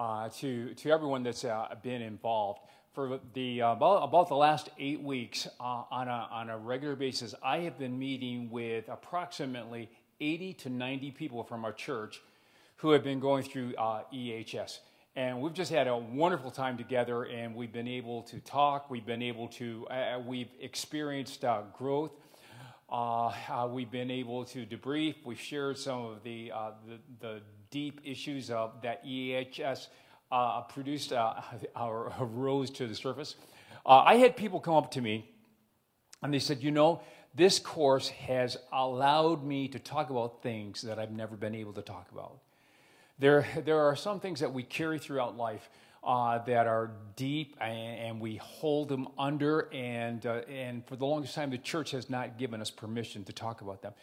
uh, 0.00 0.28
to, 0.40 0.74
to 0.74 0.90
everyone 0.90 1.22
that's 1.22 1.44
uh, 1.44 1.68
been 1.82 2.02
involved 2.02 2.58
for 2.92 3.20
the 3.34 3.62
uh, 3.62 3.72
about, 3.72 4.02
about 4.02 4.28
the 4.28 4.34
last 4.34 4.68
eight 4.80 5.00
weeks 5.00 5.46
on, 5.60 6.08
a, 6.08 6.28
on 6.30 6.50
a 6.50 6.58
regular 6.58 6.96
basis, 6.96 7.34
I 7.42 7.58
have 7.58 7.78
been 7.78 7.98
meeting 7.98 8.50
with 8.50 8.88
approximately 8.88 9.88
80 10.20 10.54
to 10.54 10.70
90 10.70 11.10
people 11.12 11.44
from 11.44 11.64
our 11.64 11.72
church 11.72 12.20
who 12.76 12.90
have 12.90 13.04
been 13.04 13.20
going 13.20 13.44
through 13.44 13.72
EHS. 13.74 14.78
And 15.16 15.40
we've 15.40 15.54
just 15.54 15.72
had 15.72 15.86
a 15.86 15.96
wonderful 15.96 16.50
time 16.50 16.76
together, 16.76 17.24
and 17.24 17.54
we've 17.54 17.72
been 17.72 17.88
able 17.88 18.22
to 18.24 18.40
talk. 18.40 18.90
We've 18.90 19.06
been 19.06 19.22
able 19.22 19.48
to, 19.48 19.86
we've 20.26 20.50
experienced 20.60 21.44
uh, 22.94 23.32
growth. 23.46 23.70
we've 23.72 23.90
been 23.90 24.10
able 24.10 24.44
to 24.44 24.64
debrief. 24.64 25.16
We've 25.24 25.40
shared 25.40 25.78
some 25.78 26.04
of 26.04 26.22
the, 26.22 26.52
the, 26.86 26.98
the, 27.20 27.40
deep 27.70 28.00
issues 28.04 28.46
that 28.48 29.04
EHS 29.04 29.88
uh, 30.30 30.60
produced 30.62 31.12
uh, 31.12 31.34
or 31.80 32.12
rose 32.20 32.70
to 32.70 32.86
the 32.86 32.94
surface. 32.94 33.34
Uh, 33.84 34.02
I 34.06 34.16
had 34.16 34.36
people 34.36 34.60
come 34.60 34.74
up 34.74 34.92
to 34.92 35.00
me 35.00 35.28
and 36.22 36.32
they 36.32 36.38
said, 36.38 36.62
You 36.62 36.70
know, 36.70 37.02
this 37.34 37.58
course 37.58 38.08
has 38.10 38.56
allowed 38.72 39.42
me 39.42 39.66
to 39.68 39.78
talk 39.80 40.10
about 40.10 40.42
things 40.42 40.82
that 40.82 41.00
I've 41.00 41.10
never 41.10 41.36
been 41.36 41.54
able 41.54 41.72
to 41.72 41.82
talk 41.82 42.08
about. 42.12 42.38
There, 43.18 43.46
there 43.64 43.80
are 43.80 43.96
some 43.96 44.20
things 44.20 44.40
that 44.40 44.52
we 44.52 44.62
carry 44.62 44.98
throughout 44.98 45.36
life 45.36 45.68
uh, 46.04 46.38
that 46.44 46.66
are 46.66 46.90
deep 47.16 47.56
and, 47.60 47.98
and, 47.98 48.20
we 48.20 48.36
hold 48.36 48.88
them 48.88 49.08
under. 49.18 49.68
And, 49.72 50.24
uh, 50.26 50.42
and 50.48 50.86
for 50.86 50.96
the 50.96 51.06
longest 51.06 51.34
time, 51.34 51.50
the 51.50 51.58
church 51.58 51.92
has 51.92 52.10
not 52.10 52.38
given 52.38 52.60
us 52.60 52.70
permission 52.70 53.24
to 53.24 53.32
talk 53.32 53.62
about 53.62 53.82
them. 53.82 53.94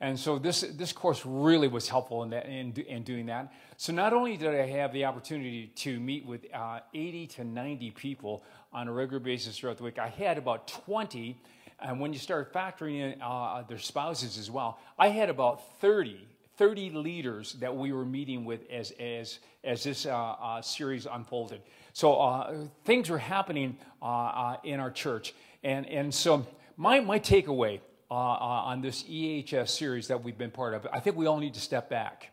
And 0.00 0.18
so 0.18 0.38
this, 0.38 0.60
this 0.60 0.92
course 0.92 1.26
really 1.26 1.66
was 1.66 1.88
helpful 1.88 2.22
in, 2.22 2.30
that, 2.30 2.46
in, 2.46 2.72
in 2.72 3.02
doing 3.02 3.26
that. 3.26 3.52
So 3.76 3.92
not 3.92 4.12
only 4.12 4.36
did 4.36 4.54
I 4.54 4.66
have 4.66 4.92
the 4.92 5.04
opportunity 5.06 5.72
to 5.76 5.98
meet 5.98 6.24
with 6.24 6.42
uh, 6.54 6.80
80 6.94 7.26
to 7.28 7.44
90 7.44 7.90
people 7.92 8.44
on 8.72 8.86
a 8.86 8.92
regular 8.92 9.18
basis 9.18 9.58
throughout 9.58 9.78
the 9.78 9.84
week, 9.84 9.98
I 9.98 10.08
had 10.08 10.38
about 10.38 10.68
20. 10.68 11.40
And 11.80 12.00
when 12.00 12.12
you 12.12 12.18
start 12.20 12.52
factoring 12.52 13.00
in 13.00 13.20
uh, 13.20 13.64
their 13.68 13.78
spouses 13.78 14.38
as 14.38 14.50
well, 14.50 14.78
I 14.98 15.08
had 15.08 15.30
about 15.30 15.80
30 15.80 16.28
30 16.58 16.90
leaders 16.90 17.52
that 17.54 17.74
we 17.74 17.92
were 17.92 18.04
meeting 18.04 18.44
with 18.44 18.68
as, 18.68 18.90
as, 18.98 19.38
as 19.62 19.84
this 19.84 20.06
uh, 20.06 20.12
uh, 20.12 20.60
series 20.60 21.06
unfolded. 21.06 21.62
So 21.92 22.14
uh, 22.16 22.54
things 22.84 23.08
were 23.08 23.18
happening 23.18 23.78
uh, 24.02 24.04
uh, 24.04 24.56
in 24.64 24.80
our 24.80 24.90
church. 24.90 25.34
And, 25.62 25.86
and 25.86 26.12
so 26.12 26.46
my, 26.76 26.98
my 27.00 27.20
takeaway 27.20 27.80
uh, 28.10 28.14
on 28.14 28.82
this 28.82 29.04
EHS 29.04 29.68
series 29.68 30.08
that 30.08 30.22
we've 30.22 30.36
been 30.36 30.50
part 30.50 30.74
of, 30.74 30.86
I 30.92 30.98
think 30.98 31.16
we 31.16 31.26
all 31.26 31.38
need 31.38 31.54
to 31.54 31.60
step 31.60 31.88
back. 31.88 32.32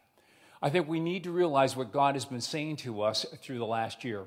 I 0.61 0.69
think 0.71 0.87
we 0.87 0.99
need 0.99 1.25
to 1.25 1.31
realize 1.31 1.75
what 1.75 1.91
God 1.91 2.15
has 2.15 2.25
been 2.25 2.41
saying 2.41 2.77
to 2.77 3.03
us 3.03 3.25
through 3.43 3.59
the 3.59 3.65
last 3.65 4.03
year. 4.03 4.23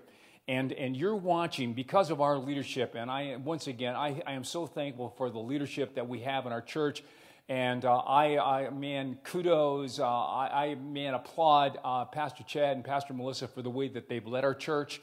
And, 0.47 0.73
and 0.73 0.97
you're 0.97 1.17
watching 1.17 1.73
because 1.73 2.11
of 2.11 2.21
our 2.21 2.39
leadership. 2.39 2.95
And 2.95 3.11
I, 3.11 3.37
once 3.37 3.67
again, 3.67 3.97
I, 3.97 4.23
I 4.27 4.33
am 4.33 4.45
so 4.45 4.67
thankful 4.67 5.13
for 5.19 5.29
the 5.29 5.41
leadership 5.41 5.97
that 5.97 6.09
we 6.09 6.21
have 6.21 6.47
in 6.47 6.53
our 6.53 6.63
church 6.63 7.03
and 7.49 7.87
uh, 7.87 7.97
I, 7.99 8.67
I, 8.67 8.71
man, 8.71 9.17
kudos. 9.25 9.99
Uh, 9.99 10.07
I, 10.07 10.67
I, 10.67 10.75
man, 10.75 11.15
applaud 11.15 11.79
uh, 11.83 12.05
Pastor 12.05 12.45
Chad 12.45 12.77
and 12.77 12.85
Pastor 12.85 13.15
Melissa 13.15 13.49
for 13.49 13.63
the 13.63 13.71
way 13.71 13.89
that 13.89 14.09
they've 14.09 14.27
led 14.27 14.45
our 14.45 14.55
church. 14.55 15.01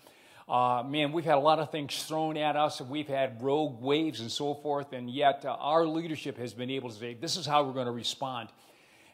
Uh, 0.48 0.84
man, 0.86 1.12
we've 1.12 1.26
had 1.26 1.38
a 1.38 1.40
lot 1.40 1.58
of 1.58 1.72
things 1.72 2.04
thrown 2.04 2.38
at 2.38 2.56
us, 2.56 2.80
and 2.80 2.88
we've 2.88 3.08
had 3.08 3.42
rogue 3.42 3.82
waves 3.82 4.20
and 4.20 4.32
so 4.32 4.54
forth, 4.54 4.94
and 4.94 5.10
yet 5.10 5.44
uh, 5.44 5.58
our 5.60 5.88
leadership 5.88 6.38
has 6.38 6.54
been 6.54 6.70
able 6.70 6.88
to 6.90 6.96
say, 6.96 7.16
this 7.16 7.36
is 7.36 7.48
how 7.48 7.64
we're 7.64 7.74
going 7.74 7.88
to 7.88 7.92
respond. 7.92 8.50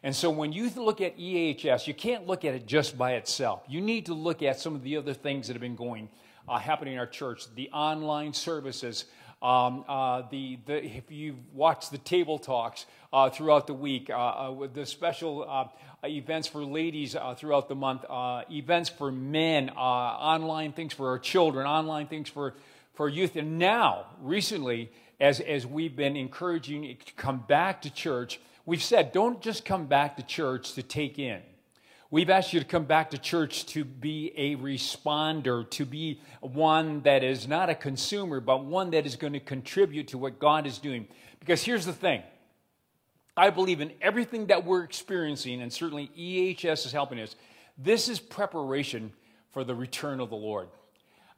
And 0.04 0.13
so 0.13 0.30
when 0.30 0.52
you 0.52 0.70
look 0.72 1.00
at 1.00 1.17
EHS, 1.17 1.88
you 1.88 1.94
can't 1.94 2.28
look 2.28 2.44
at 2.44 2.54
it 2.54 2.65
just 2.65 2.98
by 2.98 3.13
itself. 3.13 3.63
You 3.70 3.80
need 3.80 4.08
to 4.08 4.13
look 4.13 4.44
at 4.44 4.60
some 4.60 4.76
of 4.76 4.84
the 4.84 4.98
other 4.98 5.13
things 5.13 5.48
that 5.48 5.54
have 5.54 5.62
been 5.62 5.78
going, 5.78 6.10
uh, 6.50 6.58
happening 6.58 6.96
in 6.96 7.00
our 7.00 7.08
church, 7.08 7.44
the 7.56 7.70
online 7.70 8.34
services, 8.34 9.06
um, 9.41 9.86
uh, 9.88 10.23
the, 10.30 10.60
the, 10.65 10.86
if 10.86 11.12
you 11.12 11.36
watch 11.54 11.89
the 11.89 11.97
table 11.97 12.38
talks 12.38 12.86
uh, 13.12 13.30
throughout 13.30 13.65
the 13.65 13.73
week, 13.73 14.10
uh, 14.10 14.13
uh 14.13 14.67
the 14.71 14.86
special 14.86 15.45
uh, 15.49 15.67
events 16.08 16.47
for 16.47 16.63
ladies 16.63 17.15
uh, 17.15 17.34
throughout 17.34 17.67
the 17.67 17.75
month, 17.75 18.06
events 18.51 18.89
for 18.89 19.12
men, 19.12 19.69
online 19.71 20.73
things 20.73 20.93
for 20.93 21.10
our 21.10 21.19
children, 21.19 21.65
online 21.65 22.08
things 22.08 22.30
for, 22.30 22.54
for 22.93 23.10
youth. 23.10 23.36
And 23.36 23.58
now, 23.58 24.06
recently, 24.21 24.91
as, 25.19 25.39
as 25.39 25.65
we've 25.65 25.95
been 25.95 26.15
encouraging 26.15 26.84
you 26.84 26.95
to 26.95 27.13
come 27.13 27.43
back 27.47 27.82
to 27.84 27.89
church, 27.91 28.39
we've 28.65 28.84
said 28.84 29.12
don't 29.12 29.41
just 29.41 29.65
come 29.65 29.88
back 29.88 30.17
to 30.17 30.23
church 30.23 30.73
to 30.73 30.84
take 30.84 31.17
in. 31.17 31.41
We've 32.13 32.30
asked 32.30 32.52
you 32.52 32.60
to 32.60 32.65
come 32.65 32.84
back 32.84 33.12
to 33.12 33.17
church 33.17 33.65
to 33.67 33.86
be 33.86 34.34
a 34.36 34.58
responder, 34.58 35.69
to 35.69 35.86
be 35.86 36.19
one 36.41 37.04
that 37.04 37.24
is 37.24 37.47
not 37.47 37.69
a 37.69 37.76
consumer, 37.76 38.41
but 38.41 38.65
one 38.65 38.91
that 38.91 39.06
is 39.06 39.15
going 39.15 39.32
to 39.32 39.39
contribute 39.39 40.10
to 40.10 40.17
what 40.17 40.38
God 40.38 40.67
is 40.67 40.78
doing. 40.78 41.08
Because 41.39 41.63
here's 41.63 41.86
the 41.86 41.93
thing 41.93 42.21
I 43.38 43.50
believe 43.50 43.80
in 43.80 43.93
everything 44.02 44.47
that 44.47 44.65
we're 44.65 44.84
experiencing, 44.84 45.62
and 45.62 45.71
certainly 45.71 46.12
EHS 46.19 46.86
is 46.86 46.91
helping 46.91 47.17
us. 47.17 47.34
This 47.78 48.10
is 48.10 48.19
preparation 48.19 49.13
for 49.52 49.63
the 49.63 49.74
return 49.74 50.19
of 50.19 50.30
the 50.30 50.36
Lord. 50.36 50.67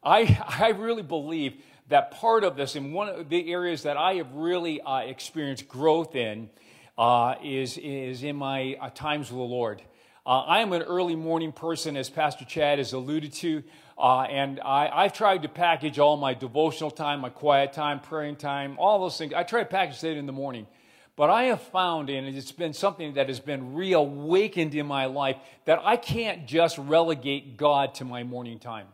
I, 0.04 0.44
I 0.60 0.70
really 0.70 1.04
believe 1.04 1.54
that 1.90 2.10
part 2.10 2.44
of 2.44 2.56
this, 2.56 2.76
and 2.76 2.96
one 2.96 3.10
of 3.10 3.30
the 3.30 3.54
areas 3.54 3.84
that 3.84 3.96
I 3.96 4.16
have 4.16 4.34
really 4.34 4.82
uh, 4.82 5.02
experienced 5.02 5.68
growth 5.68 6.16
in, 6.16 6.50
uh, 6.98 7.36
is, 7.44 7.78
is 7.78 8.24
in 8.24 8.38
my 8.38 8.76
uh, 8.82 8.90
times 8.90 9.30
with 9.30 9.38
the 9.38 9.44
Lord. 9.44 9.84
Uh, 10.26 10.40
I 10.40 10.62
am 10.62 10.72
an 10.72 10.84
early 10.84 11.18
morning 11.18 11.52
person, 11.52 11.98
as 11.98 12.10
Pastor 12.10 12.46
Chad 12.46 12.78
has 12.78 12.94
alluded 12.94 13.34
to, 13.34 13.62
uh, 13.98 14.22
and 14.22 14.62
I, 14.62 15.04
have 15.04 15.12
tried 15.12 15.42
to 15.42 15.50
package 15.50 16.00
all 16.00 16.16
my 16.16 16.34
devotional 16.34 16.92
time, 16.92 17.20
my 17.20 17.30
quiet 17.30 17.74
time, 17.74 18.00
praying 18.00 18.38
time, 18.38 18.78
all 18.80 19.02
those 19.02 19.18
things. 19.18 19.34
I 19.34 19.44
try 19.44 19.60
to 19.60 19.66
package 19.66 20.02
it 20.02 20.16
in 20.16 20.26
the 20.26 20.32
morning. 20.32 20.66
But 21.18 21.30
I 21.30 21.44
have 21.46 21.62
found, 21.62 22.10
and 22.10 22.26
it's 22.26 22.54
been 22.54 22.72
something 22.72 23.16
that 23.16 23.28
has 23.28 23.42
been 23.42 23.74
reawakened 23.74 24.76
in 24.76 24.86
my 24.86 25.08
life, 25.08 25.36
that 25.66 25.82
I 25.84 25.98
can't 25.98 26.48
just 26.48 26.78
relegate 26.78 27.58
God 27.58 27.94
to 27.96 28.06
my 28.06 28.24
morning 28.24 28.60
time. 28.60 28.88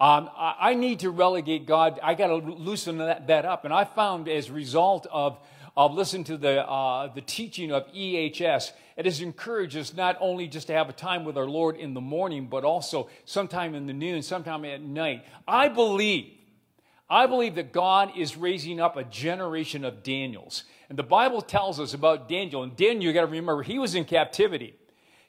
Um, 0.00 0.28
I, 0.36 0.56
I, 0.58 0.74
need 0.74 0.98
to 1.00 1.10
relegate 1.10 1.64
God. 1.64 2.00
I 2.02 2.14
got 2.14 2.26
to 2.26 2.34
loosen 2.38 2.98
that, 2.98 3.28
that, 3.28 3.44
up. 3.44 3.64
And 3.64 3.72
I 3.72 3.84
found, 3.84 4.28
as 4.28 4.48
a 4.48 4.52
result 4.52 5.06
of 5.12 5.38
of 5.76 5.94
listening 5.94 6.24
to 6.24 6.36
the, 6.36 6.68
uh, 6.68 7.12
the 7.12 7.20
teaching 7.20 7.72
of 7.72 7.86
EHS, 7.92 8.72
it 8.96 9.06
has 9.06 9.20
encouraged 9.20 9.76
us 9.76 9.94
not 9.94 10.16
only 10.20 10.46
just 10.46 10.66
to 10.66 10.72
have 10.74 10.88
a 10.88 10.92
time 10.92 11.24
with 11.24 11.38
our 11.38 11.46
Lord 11.46 11.76
in 11.76 11.94
the 11.94 12.00
morning, 12.00 12.46
but 12.46 12.64
also 12.64 13.08
sometime 13.24 13.74
in 13.74 13.86
the 13.86 13.92
noon, 13.92 14.22
sometime 14.22 14.64
at 14.64 14.82
night. 14.82 15.24
I 15.48 15.68
believe, 15.68 16.30
I 17.08 17.26
believe 17.26 17.54
that 17.54 17.72
God 17.72 18.12
is 18.16 18.36
raising 18.36 18.80
up 18.80 18.96
a 18.96 19.04
generation 19.04 19.84
of 19.84 20.02
Daniels. 20.02 20.64
And 20.90 20.98
the 20.98 21.02
Bible 21.02 21.40
tells 21.40 21.80
us 21.80 21.94
about 21.94 22.28
Daniel. 22.28 22.62
And 22.62 22.76
Daniel, 22.76 23.04
you 23.04 23.12
got 23.14 23.22
to 23.22 23.26
remember, 23.26 23.62
he 23.62 23.78
was 23.78 23.94
in 23.94 24.04
captivity. 24.04 24.74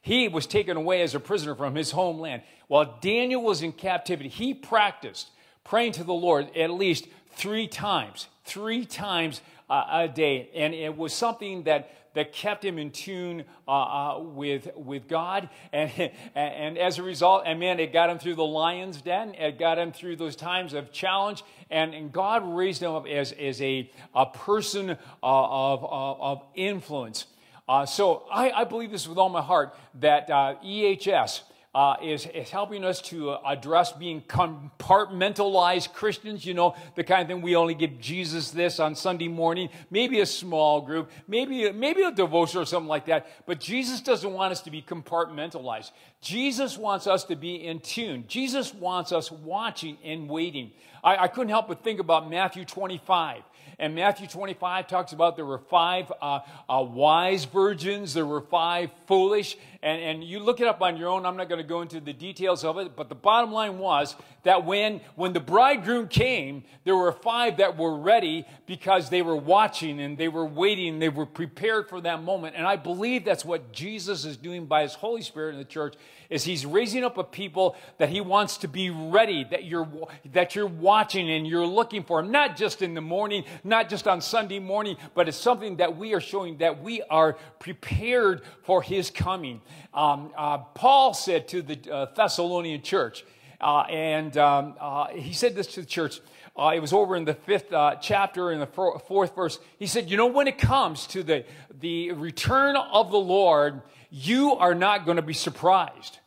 He 0.01 0.27
was 0.27 0.45
taken 0.45 0.75
away 0.75 1.01
as 1.01 1.15
a 1.15 1.19
prisoner 1.21 1.56
from 1.56 1.75
his 1.75 1.91
homeland. 1.91 2.41
While 2.67 2.97
Daniel 2.99 3.41
was 3.41 3.62
in 3.62 3.71
captivity, 3.71 4.27
he 4.27 4.53
practiced 4.53 5.29
praying 5.63 5.93
to 5.93 6.03
the 6.03 6.13
Lord 6.13 6.56
at 6.58 6.71
least 6.71 7.08
three 7.32 7.67
times. 7.67 8.27
Three 8.45 8.86
times 8.86 9.39
uh, 9.39 9.52
a 9.91 10.07
day. 10.07 10.49
And 10.55 10.73
it 10.73 10.95
was 10.95 11.13
something 11.13 11.63
that, 11.63 11.91
that 12.13 12.33
kept 12.33 12.63
him 12.63 12.77
in 12.77 12.91
tune 12.91 13.45
uh, 13.67 13.71
uh, 13.71 14.19
with, 14.19 14.69
with 14.75 15.07
God. 15.07 15.49
And, 15.73 16.12
and 16.36 16.77
as 16.77 16.99
a 16.99 17.03
result, 17.03 17.43
and 17.45 17.59
man, 17.59 17.79
it 17.79 17.91
got 17.91 18.09
him 18.09 18.19
through 18.19 18.36
the 18.36 18.45
lion's 18.45 19.01
den. 19.01 19.33
It 19.36 19.57
got 19.57 19.79
him 19.79 19.91
through 19.91 20.17
those 20.17 20.36
times 20.36 20.73
of 20.73 20.91
challenge. 20.91 21.43
And, 21.69 21.93
and 21.93 22.12
God 22.12 22.43
raised 22.55 22.81
him 22.81 22.91
up 22.91 23.07
as, 23.07 23.31
as 23.31 23.62
a, 23.62 23.89
a 24.13 24.25
person 24.27 24.91
uh, 24.91 24.95
of, 25.23 25.83
of, 25.83 26.21
of 26.21 26.43
influence. 26.55 27.25
Uh, 27.67 27.86
so 27.86 28.23
I, 28.31 28.51
I, 28.51 28.63
believe 28.65 28.91
this 28.91 29.07
with 29.07 29.17
all 29.17 29.29
my 29.29 29.41
heart 29.41 29.73
that 30.01 30.29
uh, 30.29 30.55
EHS 30.65 31.41
uh, 31.75 31.95
is, 32.03 32.27
is 32.27 32.51
helping 32.51 32.83
us 32.83 33.01
to 33.01 33.31
uh, 33.31 33.41
address 33.47 33.91
being 33.91 34.21
compartmentalized 34.21 35.91
Christians. 35.93 36.45
You 36.45 36.53
know, 36.53 36.75
the 36.95 37.03
kind 37.03 37.23
of 37.23 37.27
thing 37.27 37.41
we 37.41 37.55
only 37.55 37.73
give 37.73 37.99
Jesus 37.99 38.51
this 38.51 38.79
on 38.79 38.95
Sunday 38.95 39.27
morning, 39.27 39.69
maybe 39.89 40.19
a 40.19 40.25
small 40.25 40.81
group, 40.81 41.09
maybe, 41.27 41.71
maybe 41.71 42.03
a 42.03 42.12
devotion 42.12 42.59
or 42.59 42.65
something 42.65 42.88
like 42.88 43.07
that. 43.07 43.27
But 43.47 43.59
Jesus 43.59 44.01
doesn't 44.01 44.31
want 44.31 44.51
us 44.51 44.62
to 44.62 44.71
be 44.71 44.83
compartmentalized. 44.83 45.91
Jesus 46.21 46.77
wants 46.77 47.07
us 47.07 47.23
to 47.25 47.36
be 47.36 47.55
in 47.65 47.79
tune. 47.79 48.25
Jesus 48.27 48.73
wants 48.73 49.12
us 49.12 49.31
watching 49.31 49.97
and 50.03 50.29
waiting. 50.29 50.71
I, 51.03 51.17
I 51.17 51.27
couldn't 51.27 51.49
help 51.49 51.67
but 51.67 51.83
think 51.83 51.99
about 51.99 52.29
Matthew 52.29 52.65
25. 52.65 53.41
And 53.79 53.95
Matthew 53.95 54.27
25 54.27 54.88
talks 54.88 55.13
about 55.13 55.36
there 55.36 55.45
were 55.45 55.57
five 55.57 56.12
uh, 56.21 56.41
uh, 56.69 56.86
wise 56.88 57.45
virgins, 57.45 58.13
there 58.13 58.25
were 58.25 58.41
five 58.41 58.91
foolish. 59.07 59.57
And, 59.83 60.01
and 60.01 60.23
you 60.23 60.39
look 60.39 60.61
it 60.61 60.67
up 60.67 60.81
on 60.81 60.95
your 60.95 61.09
own. 61.09 61.25
I'm 61.25 61.35
not 61.35 61.49
going 61.49 61.61
to 61.61 61.67
go 61.67 61.81
into 61.81 61.99
the 61.99 62.13
details 62.13 62.63
of 62.63 62.77
it. 62.77 62.95
But 62.95 63.09
the 63.09 63.15
bottom 63.15 63.51
line 63.51 63.79
was 63.79 64.15
that 64.43 64.65
when, 64.65 65.01
when 65.15 65.33
the 65.33 65.41
bridegroom 65.41 66.07
came, 66.07 66.63
there 66.85 66.95
were 66.95 67.11
five 67.11 67.57
that 67.57 67.77
were 67.77 67.97
ready 67.97 68.45
because 68.65 69.09
they 69.09 69.21
were 69.21 69.35
watching 69.35 69.99
and 69.99 70.17
they 70.17 70.29
were 70.29 70.45
waiting. 70.45 70.99
They 70.99 71.09
were 71.09 71.25
prepared 71.25 71.89
for 71.89 71.99
that 71.99 72.23
moment. 72.23 72.55
And 72.55 72.65
I 72.65 72.77
believe 72.77 73.25
that's 73.25 73.43
what 73.43 73.73
Jesus 73.73 74.23
is 74.23 74.37
doing 74.37 74.67
by 74.67 74.83
his 74.83 74.93
Holy 74.93 75.21
Spirit 75.21 75.51
in 75.51 75.57
the 75.57 75.65
church 75.65 75.95
is 76.29 76.43
he's 76.43 76.65
raising 76.65 77.03
up 77.03 77.17
a 77.17 77.23
people 77.23 77.75
that 77.99 78.09
he 78.09 78.19
wants 78.19 78.57
to 78.57 78.67
be 78.67 78.89
ready, 78.89 79.43
that 79.51 79.65
you're, 79.65 79.87
that 80.31 80.55
you're 80.55 80.65
watching 80.65 81.29
and 81.29 81.45
you're 81.45 81.67
looking 81.67 82.03
for 82.03 82.19
him, 82.19 82.31
not 82.31 82.55
just 82.55 82.81
in 82.81 82.93
the 82.95 83.01
morning, 83.01 83.43
not 83.63 83.87
just 83.87 84.07
on 84.07 84.19
Sunday 84.19 84.59
morning, 84.59 84.97
but 85.13 85.27
it's 85.27 85.37
something 85.37 85.77
that 85.77 85.95
we 85.95 86.13
are 86.13 86.19
showing 86.19 86.57
that 86.57 86.81
we 86.81 87.03
are 87.03 87.33
prepared 87.59 88.41
for 88.63 88.81
his 88.81 89.11
coming. 89.11 89.61
Um, 89.93 90.31
uh, 90.38 90.57
Paul 90.59 91.13
said 91.13 91.47
to 91.49 91.62
the 91.62 91.91
uh, 91.91 92.05
Thessalonian 92.15 92.81
church, 92.81 93.25
uh, 93.62 93.81
and 93.81 94.36
um, 94.38 94.75
uh, 94.79 95.07
he 95.09 95.33
said 95.33 95.55
this 95.55 95.67
to 95.75 95.81
the 95.81 95.88
church. 95.88 96.19
Uh, 96.55 96.73
it 96.75 96.79
was 96.79 96.93
over 96.93 97.15
in 97.15 97.25
the 97.25 97.33
fifth 97.33 97.73
chapter, 98.01 98.51
in 98.51 98.59
the 98.59 98.67
fourth 98.67 99.36
verse. 99.36 99.57
He 99.79 99.88
said, 99.88 100.09
You 100.09 100.17
know, 100.17 100.27
when 100.27 100.47
it 100.47 100.57
comes 100.57 101.07
to 101.07 101.23
the, 101.23 101.45
the 101.79 102.12
return 102.12 102.75
of 102.75 103.09
the 103.12 103.17
Lord, 103.17 103.81
you 104.12 104.53
are 104.53 104.75
not 104.75 105.05
going 105.05 105.15
to 105.15 105.23
be 105.23 105.33
surprised. 105.33 106.19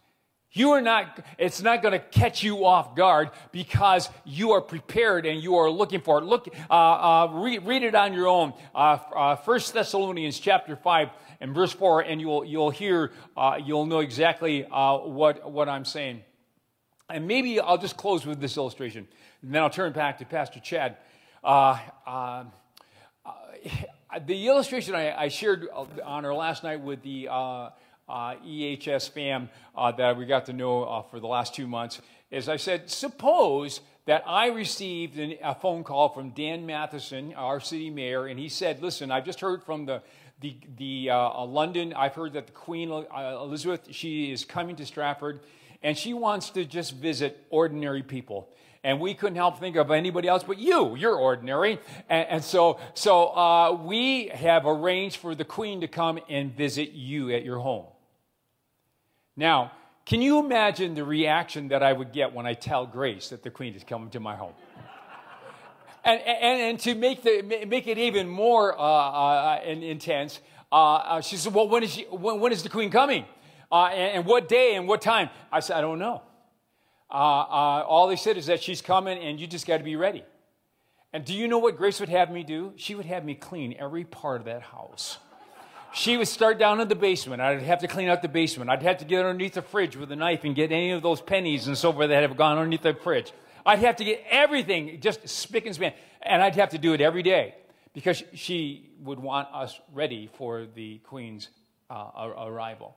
You 0.56 0.70
are 0.70 0.80
not, 0.80 1.20
it's 1.36 1.60
not 1.60 1.82
going 1.82 1.92
to 1.92 1.98
catch 1.98 2.42
you 2.42 2.64
off 2.64 2.96
guard 2.96 3.28
because 3.52 4.08
you 4.24 4.52
are 4.52 4.62
prepared 4.62 5.26
and 5.26 5.42
you 5.42 5.56
are 5.56 5.68
looking 5.68 6.00
for 6.00 6.16
it. 6.16 6.24
Look, 6.24 6.48
uh, 6.70 6.72
uh, 6.72 7.28
read, 7.34 7.66
read, 7.66 7.82
it 7.82 7.94
on 7.94 8.14
your 8.14 8.26
own. 8.26 8.54
Uh, 8.74 8.98
uh, 9.14 9.36
First 9.36 9.74
Thessalonians 9.74 10.40
chapter 10.40 10.74
5 10.74 11.10
and 11.46 11.54
verse 11.54 11.72
4, 11.72 12.00
and 12.00 12.20
you'll, 12.20 12.44
you'll 12.44 12.70
hear, 12.70 13.12
uh, 13.36 13.58
you'll 13.64 13.86
know 13.86 14.00
exactly 14.00 14.64
uh, 14.64 14.98
what, 14.98 15.50
what 15.50 15.68
I'm 15.68 15.84
saying. 15.84 16.22
And 17.08 17.28
maybe 17.28 17.60
I'll 17.60 17.78
just 17.78 17.96
close 17.96 18.26
with 18.26 18.40
this 18.40 18.56
illustration, 18.56 19.06
and 19.42 19.54
then 19.54 19.62
I'll 19.62 19.70
turn 19.70 19.92
back 19.92 20.18
to 20.18 20.24
Pastor 20.24 20.58
Chad. 20.58 20.96
Uh, 21.44 21.78
uh, 22.04 22.44
the 24.26 24.48
illustration 24.48 24.96
I, 24.96 25.22
I, 25.22 25.28
shared 25.28 25.68
on 26.04 26.24
our 26.24 26.34
last 26.34 26.64
night 26.64 26.80
with 26.80 27.02
the 27.02 27.28
uh, 27.30 27.34
uh, 27.34 27.70
EHS 28.08 29.10
fam 29.10 29.48
that 29.96 30.16
we 30.16 30.26
got 30.26 30.46
to 30.46 30.52
know 30.52 31.06
for 31.12 31.20
the 31.20 31.28
last 31.28 31.54
two 31.54 31.68
months 31.68 32.00
is 32.32 32.48
I 32.48 32.56
said, 32.56 32.90
suppose 32.90 33.80
that 34.06 34.24
I 34.26 34.48
received 34.48 35.18
a 35.18 35.54
phone 35.54 35.84
call 35.84 36.08
from 36.08 36.30
Dan 36.30 36.66
Mathieson, 36.66 37.34
our 37.34 37.60
city 37.60 37.90
mayor, 37.90 38.26
and 38.26 38.38
he 38.38 38.48
said, 38.48 38.82
listen, 38.82 39.12
I've 39.12 39.24
just 39.24 39.40
heard 39.40 39.62
from 39.62 39.86
the 39.86 40.02
the, 40.40 40.56
the 40.76 41.10
uh, 41.10 41.44
London, 41.44 41.94
I've 41.94 42.14
heard 42.14 42.34
that 42.34 42.46
the 42.46 42.52
Queen 42.52 42.90
uh, 42.90 43.38
Elizabeth, 43.40 43.88
she 43.90 44.30
is 44.30 44.44
coming 44.44 44.76
to 44.76 44.86
Stratford, 44.86 45.40
and 45.82 45.96
she 45.96 46.14
wants 46.14 46.50
to 46.50 46.64
just 46.64 46.94
visit 46.94 47.46
ordinary 47.50 48.02
people. 48.02 48.48
And 48.84 49.00
we 49.00 49.14
couldn't 49.14 49.36
help 49.36 49.58
think 49.58 49.76
of 49.76 49.90
anybody 49.90 50.28
else 50.28 50.44
but 50.44 50.58
you. 50.58 50.94
You're 50.94 51.16
ordinary. 51.16 51.80
And, 52.08 52.28
and 52.28 52.44
so, 52.44 52.78
so 52.94 53.28
uh, 53.28 53.72
we 53.72 54.28
have 54.28 54.66
arranged 54.66 55.16
for 55.16 55.34
the 55.34 55.44
Queen 55.44 55.80
to 55.80 55.88
come 55.88 56.20
and 56.28 56.54
visit 56.54 56.92
you 56.92 57.30
at 57.32 57.44
your 57.44 57.58
home. 57.58 57.86
Now, 59.36 59.72
can 60.04 60.22
you 60.22 60.38
imagine 60.38 60.94
the 60.94 61.02
reaction 61.02 61.68
that 61.68 61.82
I 61.82 61.92
would 61.92 62.12
get 62.12 62.32
when 62.32 62.46
I 62.46 62.54
tell 62.54 62.86
Grace 62.86 63.30
that 63.30 63.42
the 63.42 63.50
Queen 63.50 63.74
is 63.74 63.82
coming 63.82 64.10
to 64.10 64.20
my 64.20 64.36
home? 64.36 64.54
And, 66.06 66.20
and, 66.22 66.60
and 66.62 66.80
to 66.80 66.94
make, 66.94 67.22
the, 67.22 67.64
make 67.66 67.86
it 67.88 67.98
even 67.98 68.28
more 68.28 68.78
uh, 68.78 68.82
uh, 68.82 69.60
intense, 69.64 70.40
uh, 70.70 70.94
uh, 70.94 71.20
she 71.20 71.36
said, 71.36 71.52
Well, 71.52 71.68
when 71.68 71.82
is, 71.82 71.92
she, 71.92 72.04
when, 72.04 72.40
when 72.40 72.52
is 72.52 72.62
the 72.62 72.68
Queen 72.68 72.90
coming? 72.90 73.24
Uh, 73.70 73.86
and, 73.86 74.18
and, 74.18 74.26
what 74.26 74.48
day 74.48 74.76
and 74.76 74.86
what 74.86 75.02
time? 75.02 75.28
I 75.50 75.60
said, 75.60 75.76
I 75.76 75.80
don't 75.80 75.98
know. 75.98 76.22
Uh, 77.10 77.14
all 77.14 78.06
they 78.06 78.16
said 78.16 78.36
is 78.36 78.46
that 78.46 78.62
she's 78.62 78.80
coming 78.80 79.18
and 79.18 79.40
you 79.40 79.46
just 79.48 79.66
got 79.66 79.78
to 79.78 79.84
be 79.84 79.96
ready. 79.96 80.24
And 81.12 81.24
do 81.24 81.34
you 81.34 81.48
know 81.48 81.58
what 81.58 81.76
Grace 81.76 81.98
would 81.98 82.08
have 82.08 82.30
me 82.30 82.44
do? 82.44 82.72
She 82.76 82.94
would 82.94 83.06
have 83.06 83.24
me 83.24 83.34
clean 83.34 83.74
every 83.78 84.04
part 84.04 84.40
of 84.40 84.44
that 84.46 84.62
house. 84.62 85.18
She 85.92 86.16
would 86.16 86.28
start 86.28 86.58
down 86.58 86.80
in 86.80 86.88
the 86.88 86.94
basement. 86.94 87.40
I'd 87.40 87.62
have 87.62 87.80
to 87.80 87.88
clean 87.88 88.08
out 88.08 88.22
the 88.22 88.28
basement. 88.28 88.70
I'd 88.70 88.82
have 88.82 88.98
to 88.98 89.04
get 89.04 89.24
underneath 89.24 89.54
the 89.54 89.62
fridge 89.62 89.96
with 89.96 90.12
a 90.12 90.16
knife 90.16 90.44
and 90.44 90.54
get 90.54 90.70
any 90.70 90.90
of 90.90 91.02
those 91.02 91.20
pennies 91.20 91.68
and 91.68 91.76
so 91.76 91.92
forth 91.92 92.10
that 92.10 92.22
have 92.22 92.36
gone 92.36 92.58
underneath 92.58 92.82
the 92.82 92.94
fridge. 92.94 93.32
I'd 93.66 93.80
have 93.80 93.96
to 93.96 94.04
get 94.04 94.24
everything 94.30 95.00
just 95.00 95.28
spick 95.28 95.66
and 95.66 95.74
span. 95.74 95.92
And 96.22 96.42
I'd 96.42 96.54
have 96.54 96.70
to 96.70 96.78
do 96.78 96.94
it 96.94 97.00
every 97.00 97.22
day 97.22 97.54
because 97.92 98.22
she 98.34 98.90
would 99.00 99.18
want 99.18 99.48
us 99.52 99.78
ready 99.92 100.30
for 100.38 100.66
the 100.74 100.98
Queen's 100.98 101.48
uh, 101.90 102.30
arrival. 102.38 102.96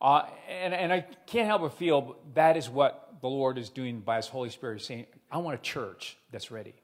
Uh, 0.00 0.22
and, 0.48 0.72
and 0.72 0.92
I 0.92 1.00
can't 1.26 1.46
help 1.46 1.62
but 1.62 1.74
feel 1.74 2.16
that 2.34 2.56
is 2.56 2.68
what 2.68 3.16
the 3.20 3.28
Lord 3.28 3.58
is 3.58 3.68
doing 3.68 4.00
by 4.00 4.16
His 4.16 4.28
Holy 4.28 4.48
Spirit, 4.48 4.80
saying, 4.82 5.06
I 5.30 5.38
want 5.38 5.58
a 5.58 5.62
church 5.62 6.16
that's 6.30 6.50
ready. 6.50 6.74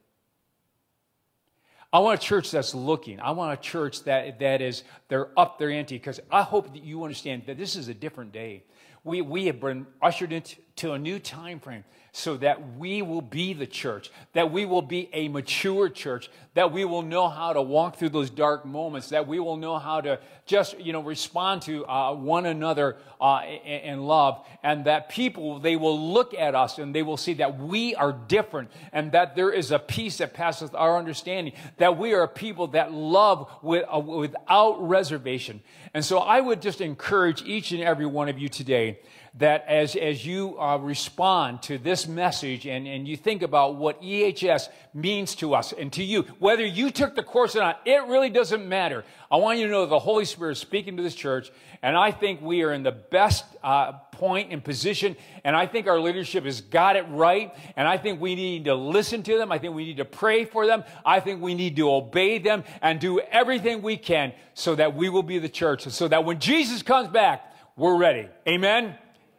I 1.93 2.01
want 2.01 2.21
a 2.21 2.23
church 2.23 2.51
that's 2.51 2.75
looking. 2.75 3.21
I 3.21 3.31
want 3.31 3.57
a 3.57 3.63
church 3.63 4.03
that, 4.03 4.41
that 4.41 4.61
is, 4.61 4.83
they're 5.09 5.29
up 5.39 5.61
their 5.61 5.71
ante, 5.71 5.95
because 5.97 6.19
I 6.31 6.43
hope 6.43 6.73
that 6.73 6.83
you 6.83 7.05
understand 7.05 7.45
that 7.47 7.57
this 7.57 7.77
is 7.77 7.87
a 7.87 7.95
different 7.95 8.33
day. 8.33 8.65
We, 9.05 9.21
we 9.23 9.47
have 9.47 9.61
been 9.61 9.87
ushered 10.03 10.33
into 10.33 10.57
a 10.83 10.99
new 10.99 11.19
time 11.19 11.61
frame 11.61 11.85
so 12.17 12.37
that 12.37 12.77
we 12.77 13.03
will 13.03 13.21
be 13.21 13.55
the 13.55 13.67
church, 13.67 14.09
that 14.35 14.53
we 14.53 14.65
will 14.65 14.83
be 14.83 15.09
a 15.13 15.27
mature 15.27 15.89
church, 15.89 16.31
that 16.55 16.71
we 16.71 16.85
will 16.85 17.03
know 17.03 17.29
how 17.29 17.53
to 17.53 17.61
walk 17.61 17.97
through 17.97 18.09
those 18.09 18.31
dark 18.31 18.65
moments, 18.65 19.09
that 19.09 19.27
we 19.27 19.41
will 19.41 19.57
know 19.57 19.81
how 19.81 20.01
to 20.01 20.21
just, 20.47 20.79
you 20.79 20.93
know, 20.93 21.03
respond 21.03 21.63
to 21.63 21.85
uh, 21.87 22.15
one 22.15 22.47
another 22.47 22.97
uh, 23.21 23.43
in, 23.45 23.81
in 23.81 24.03
love, 24.05 24.47
and 24.63 24.85
that 24.85 25.09
people, 25.09 25.59
they 25.59 25.75
will 25.75 26.13
look 26.13 26.35
at 26.35 26.55
us 26.55 26.79
and 26.79 26.95
they 26.95 27.03
will 27.03 27.17
see 27.17 27.35
that 27.35 27.59
we 27.59 27.97
are 27.97 28.13
different 28.13 28.71
and 28.93 29.11
that 29.11 29.35
there 29.35 29.51
is 29.51 29.73
a 29.73 29.79
peace 29.81 30.19
that 30.19 30.35
passes 30.35 30.71
our 30.71 30.97
understanding, 30.97 31.53
that 31.79 31.99
we 31.99 32.13
are 32.13 32.23
a 32.23 32.29
people 32.29 32.69
that 32.69 32.93
love 32.93 33.51
with, 33.61 33.85
uh, 33.93 33.99
without 33.99 34.77
reservation. 34.89 35.61
And 35.93 36.05
so 36.05 36.19
I 36.19 36.41
would 36.41 36.63
just 36.63 36.81
encourage 36.81 37.43
each 37.43 37.73
and 37.73 37.83
every 37.83 38.07
one 38.07 38.29
of 38.29 38.39
you 38.39 38.49
today 38.49 39.01
that 39.37 39.65
as, 39.67 39.97
as 39.97 40.25
you 40.25 40.59
uh, 40.61 40.77
respond 40.77 41.61
to 41.61 41.77
this 41.77 42.07
message 42.07 42.67
and, 42.67 42.87
and 42.87 43.09
you 43.09 43.17
think 43.17 43.43
about 43.43 43.75
what 43.75 44.01
EHS 44.01 44.69
means 44.95 45.35
to 45.35 45.55
us 45.55 45.73
and 45.73 45.93
to 45.93 46.05
you, 46.05 46.23
whether 46.39 46.65
you 46.65 46.89
took 46.91 47.17
the 47.17 47.23
course 47.23 47.57
or 47.57 47.61
not, 47.61 47.81
it 47.85 48.07
really 48.07 48.31
doesn't 48.31 48.69
matter. 48.69 49.05
I 49.33 49.37
want 49.39 49.59
you 49.59 49.67
to 49.67 49.73
know 49.73 49.87
the 49.87 49.99
Holy 49.99 50.25
Spirit 50.25 50.53
is 50.53 50.59
speaking 50.59 50.97
to 50.99 51.03
this 51.03 51.17
church, 51.17 51.51
and 51.83 51.97
I 51.97 52.13
think 52.13 52.43
we 52.43 52.63
are 52.63 52.73
in 52.73 52.85
the 52.85 52.93
best 52.93 53.45
uh, 53.65 53.95
point 54.13 54.53
and 54.53 54.63
position, 54.63 55.17
and 55.43 55.57
I 55.57 55.67
think 55.67 55.89
our 55.89 55.99
leadership 55.99 56.45
has 56.45 56.61
got 56.61 56.95
it 56.95 57.07
right, 57.09 57.53
and 57.77 57.89
I 57.89 57.99
think 57.99 58.21
we 58.21 58.37
need 58.37 58.67
to 58.67 58.77
listen 58.77 59.25
to 59.25 59.37
them. 59.37 59.51
I 59.51 59.59
think 59.59 59.75
we 59.75 59.85
need 59.85 59.97
to 59.97 60.05
pray 60.05 60.45
for 60.45 60.69
them. 60.69 60.85
I 61.05 61.19
think 61.19 61.43
we 61.43 61.57
need 61.57 61.75
to 61.77 61.91
obey 61.91 62.39
them 62.39 62.63
and 62.81 63.01
do 63.01 63.19
everything 63.19 63.83
we 63.83 63.97
can 63.97 64.33
so 64.55 64.77
that 64.77 64.95
we 64.95 65.09
will 65.09 65.25
be 65.25 65.41
the 65.41 65.49
church, 65.49 65.89
so 65.89 66.07
that 66.07 66.25
when 66.25 66.39
Jesus 66.39 66.83
comes 66.83 67.09
back, 67.09 67.51
we're 67.77 67.97
ready. 67.97 68.29
Amen. 68.47 68.95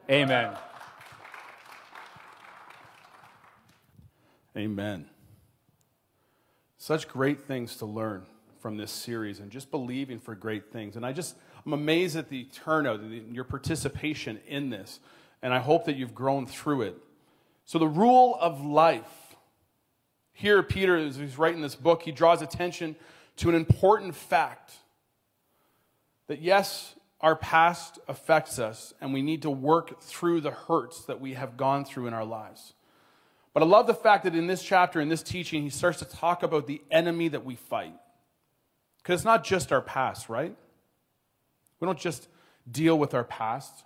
Amen. 0.10 0.56
Amen. 4.56 5.06
Such 6.78 7.08
great 7.08 7.42
things 7.42 7.78
to 7.78 7.86
learn 7.86 8.26
from 8.60 8.78
this 8.78 8.92
series 8.92 9.40
and 9.40 9.50
just 9.50 9.72
believing 9.72 10.20
for 10.20 10.36
great 10.36 10.72
things. 10.72 10.96
And 10.96 11.06
I 11.06 11.12
just, 11.12 11.36
I'm 11.66 11.74
amazed 11.74 12.16
at 12.16 12.30
the 12.30 12.44
turnout, 12.46 13.02
your 13.32 13.44
participation 13.44 14.40
in 14.48 14.70
this. 14.70 15.00
And 15.42 15.54
I 15.54 15.60
hope 15.60 15.86
that 15.86 15.96
you've 15.96 16.14
grown 16.14 16.46
through 16.46 16.84
it. 16.84 16.98
So, 17.66 17.80
the 17.80 17.88
rule 17.88 18.38
of 18.40 18.64
life. 18.64 19.36
Here, 20.34 20.62
Peter, 20.62 20.98
as 20.98 21.16
he's 21.16 21.38
writing 21.38 21.62
this 21.62 21.76
book, 21.76 22.04
he 22.04 22.12
draws 22.12 22.42
attention 22.42 22.96
to 23.38 23.50
an 23.50 23.56
important 23.56 24.16
fact 24.16 24.74
that 26.28 26.42
yes, 26.42 26.96
our 27.26 27.36
past 27.36 27.98
affects 28.08 28.60
us, 28.60 28.94
and 29.02 29.12
we 29.12 29.24
need 29.24 29.42
to 29.42 29.50
work 29.50 30.00
through 30.00 30.42
the 30.42 30.52
hurts 30.52 31.06
that 31.06 31.20
we 31.20 31.34
have 31.34 31.58
gone 31.58 31.84
through 31.84 32.06
in 32.06 32.14
our 32.14 32.24
lives. 32.24 32.76
But 33.52 33.64
I 33.64 33.66
love 33.66 33.88
the 33.88 33.96
fact 33.96 34.26
that 34.26 34.36
in 34.36 34.46
this 34.46 34.62
chapter, 34.62 35.02
in 35.02 35.10
this 35.10 35.24
teaching, 35.24 35.64
he 35.64 35.72
starts 35.72 35.98
to 35.98 36.06
talk 36.06 36.44
about 36.44 36.68
the 36.68 36.84
enemy 36.92 37.30
that 37.30 37.44
we 37.44 37.56
fight. 37.56 37.96
Because 39.00 39.22
it's 39.22 39.26
not 39.26 39.44
just 39.44 39.72
our 39.72 39.82
past, 39.82 40.30
right? 40.30 40.56
We 41.80 41.88
don't 41.88 41.98
just 41.98 42.28
deal 42.70 42.96
with 43.00 43.16
our 43.16 43.24
past. 43.24 43.86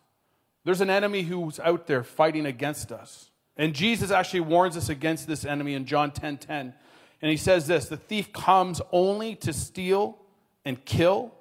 There's 0.66 0.82
an 0.82 0.90
enemy 0.90 1.22
who's 1.22 1.62
out 1.62 1.88
there 1.88 2.04
fighting 2.04 2.46
against 2.46 2.92
us. 2.92 3.32
And 3.56 3.74
Jesus 3.74 4.12
actually 4.12 4.42
warns 4.42 4.76
us 4.76 4.90
against 4.90 5.28
this 5.28 5.46
enemy 5.46 5.76
in 5.76 5.86
John 5.86 6.12
10 6.12 6.40
10. 6.40 6.74
And 7.22 7.32
he 7.32 7.38
says 7.38 7.68
this 7.68 7.88
the 7.88 7.96
thief 7.96 8.34
comes 8.34 8.82
only 8.92 9.36
to 9.36 9.54
steal 9.54 10.18
and 10.66 10.84
kill 10.84 11.34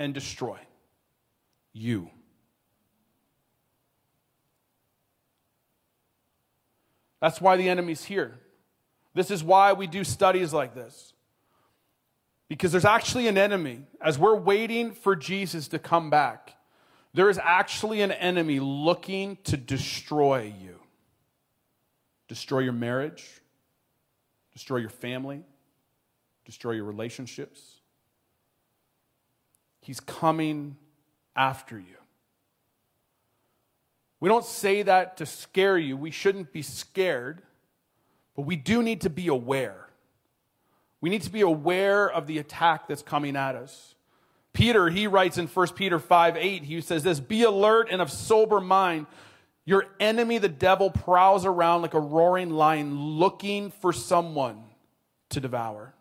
and 0.00 0.12
destroy 0.12 0.58
you. 1.78 2.10
That's 7.20 7.40
why 7.40 7.56
the 7.56 7.68
enemy's 7.68 8.04
here. 8.04 8.38
This 9.14 9.30
is 9.30 9.42
why 9.42 9.72
we 9.72 9.86
do 9.86 10.04
studies 10.04 10.52
like 10.52 10.74
this. 10.74 11.12
Because 12.48 12.72
there's 12.72 12.84
actually 12.84 13.26
an 13.26 13.36
enemy. 13.36 13.80
As 14.00 14.18
we're 14.18 14.36
waiting 14.36 14.92
for 14.92 15.16
Jesus 15.16 15.68
to 15.68 15.78
come 15.78 16.10
back, 16.10 16.54
there 17.14 17.28
is 17.28 17.38
actually 17.42 18.00
an 18.02 18.12
enemy 18.12 18.60
looking 18.60 19.36
to 19.44 19.56
destroy 19.56 20.54
you. 20.60 20.76
Destroy 22.28 22.60
your 22.60 22.74
marriage, 22.74 23.26
destroy 24.52 24.76
your 24.76 24.90
family, 24.90 25.42
destroy 26.44 26.72
your 26.72 26.84
relationships. 26.84 27.80
He's 29.80 29.98
coming 29.98 30.76
after 31.38 31.78
you. 31.78 31.94
We 34.20 34.28
don't 34.28 34.44
say 34.44 34.82
that 34.82 35.18
to 35.18 35.26
scare 35.26 35.78
you. 35.78 35.96
We 35.96 36.10
shouldn't 36.10 36.52
be 36.52 36.62
scared, 36.62 37.40
but 38.34 38.42
we 38.42 38.56
do 38.56 38.82
need 38.82 39.02
to 39.02 39.10
be 39.10 39.28
aware. 39.28 39.86
We 41.00 41.08
need 41.08 41.22
to 41.22 41.30
be 41.30 41.42
aware 41.42 42.10
of 42.10 42.26
the 42.26 42.38
attack 42.38 42.88
that's 42.88 43.02
coming 43.02 43.36
at 43.36 43.54
us. 43.54 43.94
Peter, 44.52 44.88
he 44.88 45.06
writes 45.06 45.38
in 45.38 45.46
1 45.46 45.68
Peter 45.74 46.00
5 46.00 46.36
8, 46.36 46.64
he 46.64 46.80
says 46.80 47.04
this 47.04 47.20
Be 47.20 47.44
alert 47.44 47.88
and 47.92 48.02
of 48.02 48.10
sober 48.10 48.60
mind. 48.60 49.06
Your 49.64 49.84
enemy, 50.00 50.38
the 50.38 50.48
devil, 50.48 50.90
prowls 50.90 51.44
around 51.44 51.82
like 51.82 51.94
a 51.94 52.00
roaring 52.00 52.50
lion 52.50 52.98
looking 52.98 53.70
for 53.70 53.92
someone 53.92 54.64
to 55.28 55.40
devour. 55.40 55.94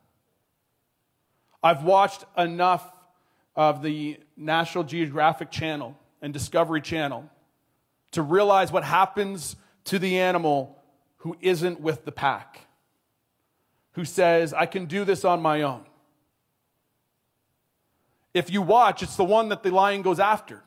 I've 1.61 1.83
watched 1.83 2.23
enough 2.37 2.89
of 3.57 3.81
the 3.81 4.19
National 4.37 4.83
Geographic 4.83 5.49
Channel 5.49 5.97
and 6.21 6.31
Discovery 6.31 6.79
Channel 6.79 7.29
to 8.11 8.21
realize 8.21 8.71
what 8.71 8.83
happens 8.83 9.55
to 9.85 9.97
the 9.99 10.19
animal 10.19 10.77
who 11.17 11.35
isn't 11.41 11.81
with 11.81 12.05
the 12.05 12.11
pack, 12.11 12.67
who 13.93 14.05
says, 14.05 14.53
I 14.53 14.67
can 14.67 14.85
do 14.85 15.03
this 15.03 15.25
on 15.25 15.41
my 15.41 15.63
own. 15.63 15.83
If 18.33 18.51
you 18.51 18.61
watch, 18.61 19.01
it's 19.01 19.15
the 19.15 19.23
one 19.23 19.49
that 19.49 19.63
the 19.63 19.71
lion 19.71 20.03
goes 20.03 20.19
after. 20.19 20.61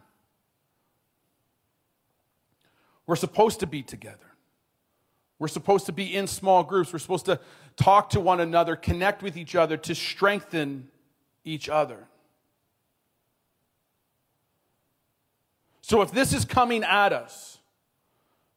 We're 3.06 3.16
supposed 3.16 3.60
to 3.60 3.66
be 3.66 3.82
together. 3.82 4.16
We're 5.38 5.48
supposed 5.48 5.86
to 5.86 5.92
be 5.92 6.14
in 6.14 6.26
small 6.26 6.64
groups. 6.64 6.92
We're 6.92 6.98
supposed 6.98 7.26
to 7.26 7.38
talk 7.76 8.10
to 8.10 8.20
one 8.20 8.40
another, 8.40 8.74
connect 8.74 9.22
with 9.22 9.36
each 9.36 9.54
other 9.54 9.76
to 9.76 9.94
strengthen 9.94 10.88
each 11.44 11.68
other. 11.68 12.08
So 15.82 16.02
if 16.02 16.12
this 16.12 16.32
is 16.32 16.44
coming 16.44 16.84
at 16.84 17.12
us, 17.12 17.58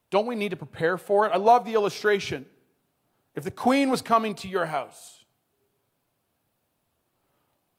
don't 0.10 0.26
we 0.26 0.36
need 0.36 0.50
to 0.50 0.56
prepare 0.56 0.98
for 0.98 1.26
it? 1.26 1.32
I 1.34 1.38
love 1.38 1.66
the 1.66 1.74
illustration. 1.74 2.46
If 3.36 3.44
the 3.44 3.52
queen 3.52 3.90
was 3.90 4.02
coming 4.02 4.36
to 4.36 4.48
your 4.48 4.66
house, 4.66 5.24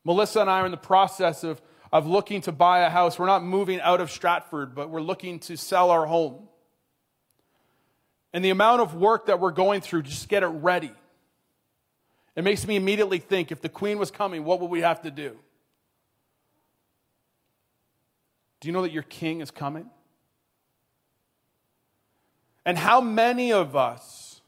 Melissa 0.05 0.41
and 0.41 0.51
I 0.51 0.61
are 0.61 0.67
in 0.67 0.71
the 0.71 0.77
process 0.77 1.45
of, 1.45 1.63
of 1.93 2.07
looking 2.07 2.41
to 2.43 2.53
buy 2.53 2.81
a 2.81 2.91
house. 2.91 3.19
We're 3.19 3.27
not 3.27 3.43
moving 3.43 3.81
out 3.81 4.01
of 4.01 4.11
Stratford, 4.11 4.75
but 4.75 4.91
we're 4.91 5.01
looking 5.01 5.39
to 5.41 5.57
sell 5.57 5.91
our 5.91 6.07
home. 6.07 6.49
And 8.33 8.45
the 8.45 8.51
amount 8.51 8.83
of 8.83 8.95
work 8.95 9.27
that 9.27 9.41
we're 9.41 9.53
going 9.53 9.81
through 9.81 10.03
just 10.03 10.29
get 10.29 10.43
it 10.43 10.49
ready. 10.49 10.93
It 12.37 12.43
makes 12.43 12.67
me 12.67 12.77
immediately 12.77 13.21
think 13.21 13.53
if 13.53 13.61
the 13.61 13.69
queen 13.69 13.99
was 13.99 14.11
coming, 14.11 14.45
what 14.45 14.61
would 14.61 14.71
we 14.71 14.81
have 14.81 15.03
to 15.03 15.11
do? 15.11 15.39
Do 18.65 18.69
you 18.69 18.73
know 18.73 18.81
that 18.81 18.93
your 18.93 19.03
king 19.03 19.43
is 19.43 19.51
coming? 19.51 19.91
And 22.65 22.79
how 22.79 23.03
many 23.03 23.53
of 23.53 23.77
us 23.77 24.41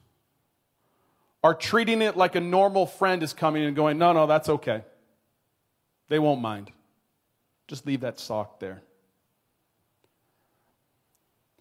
are 1.44 1.52
treating 1.52 2.00
it 2.00 2.16
like 2.16 2.34
a 2.34 2.40
normal 2.40 2.86
friend 2.86 3.22
is 3.22 3.34
coming 3.34 3.64
and 3.64 3.76
going, 3.76 3.98
no, 3.98 4.14
no, 4.14 4.26
that's 4.26 4.48
okay. 4.48 4.84
They 6.08 6.18
won't 6.18 6.40
mind. 6.40 6.72
Just 7.68 7.86
leave 7.86 8.00
that 8.00 8.18
sock 8.18 8.58
there. 8.58 8.80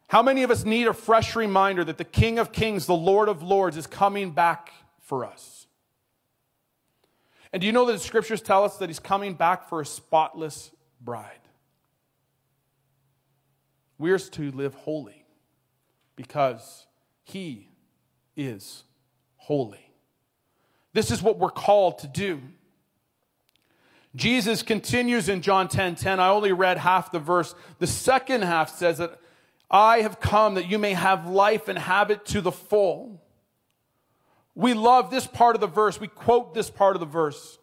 How 0.08 0.24
many 0.24 0.44
of 0.44 0.50
us 0.50 0.64
need 0.64 0.88
a 0.88 0.94
fresh 0.94 1.36
reminder 1.36 1.84
that 1.84 1.98
the 1.98 2.06
King 2.06 2.40
of 2.40 2.54
Kings, 2.54 2.86
the 2.86 2.96
Lord 2.96 3.28
of 3.28 3.44
Lords, 3.44 3.76
is 3.76 3.86
coming 3.86 4.32
back 4.32 4.72
for 5.02 5.26
us? 5.26 5.68
And 7.52 7.60
do 7.60 7.68
you 7.68 7.74
know 7.74 7.86
that 7.88 7.92
the 7.92 8.00
scriptures 8.00 8.42
tell 8.42 8.64
us 8.64 8.78
that 8.78 8.88
he's 8.88 9.00
coming 9.00 9.34
back 9.34 9.68
for 9.68 9.82
a 9.82 9.86
spotless 9.86 10.72
bride? 11.02 11.42
We're 13.98 14.20
to 14.20 14.52
live 14.52 14.74
holy 14.76 15.26
because 16.16 16.86
he 17.24 17.70
is 18.36 18.84
holy. 19.38 19.92
This 20.94 21.12
is 21.12 21.22
what 21.22 21.38
we're 21.38 21.50
called 21.50 22.00
to 22.00 22.08
do. 22.08 22.42
Jesus 24.16 24.64
continues 24.64 25.28
in 25.28 25.42
John 25.42 25.68
10 25.68 25.96
10. 25.96 26.20
I 26.20 26.30
only 26.30 26.54
read 26.54 26.78
half 26.78 27.12
the 27.12 27.20
verse. 27.20 27.54
The 27.80 27.88
second 27.88 28.44
half 28.44 28.76
says 28.76 28.98
that 29.00 29.20
I 29.70 30.00
have 30.00 30.20
come 30.20 30.56
that 30.56 30.70
you 30.70 30.78
may 30.78 30.94
have 30.94 31.28
life 31.28 31.68
and 31.68 31.78
have 31.78 32.12
it 32.12 32.26
to 32.28 32.42
the 32.42 32.52
full. 32.52 33.22
We 34.54 34.74
love 34.74 35.12
this 35.12 35.28
part 35.28 35.56
of 35.56 35.62
the 35.62 35.68
verse. 35.68 36.00
We 36.00 36.08
quote 36.08 36.54
this 36.54 36.70
part 36.70 36.96
of 36.96 37.02
the 37.02 37.06
verse. 37.06 37.60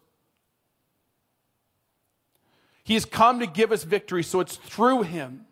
He 2.84 2.94
has 2.94 3.04
come 3.04 3.40
to 3.40 3.46
give 3.46 3.72
us 3.72 3.84
victory, 3.84 4.22
so 4.22 4.40
it's 4.40 4.56
through 4.56 5.02
him. 5.02 5.46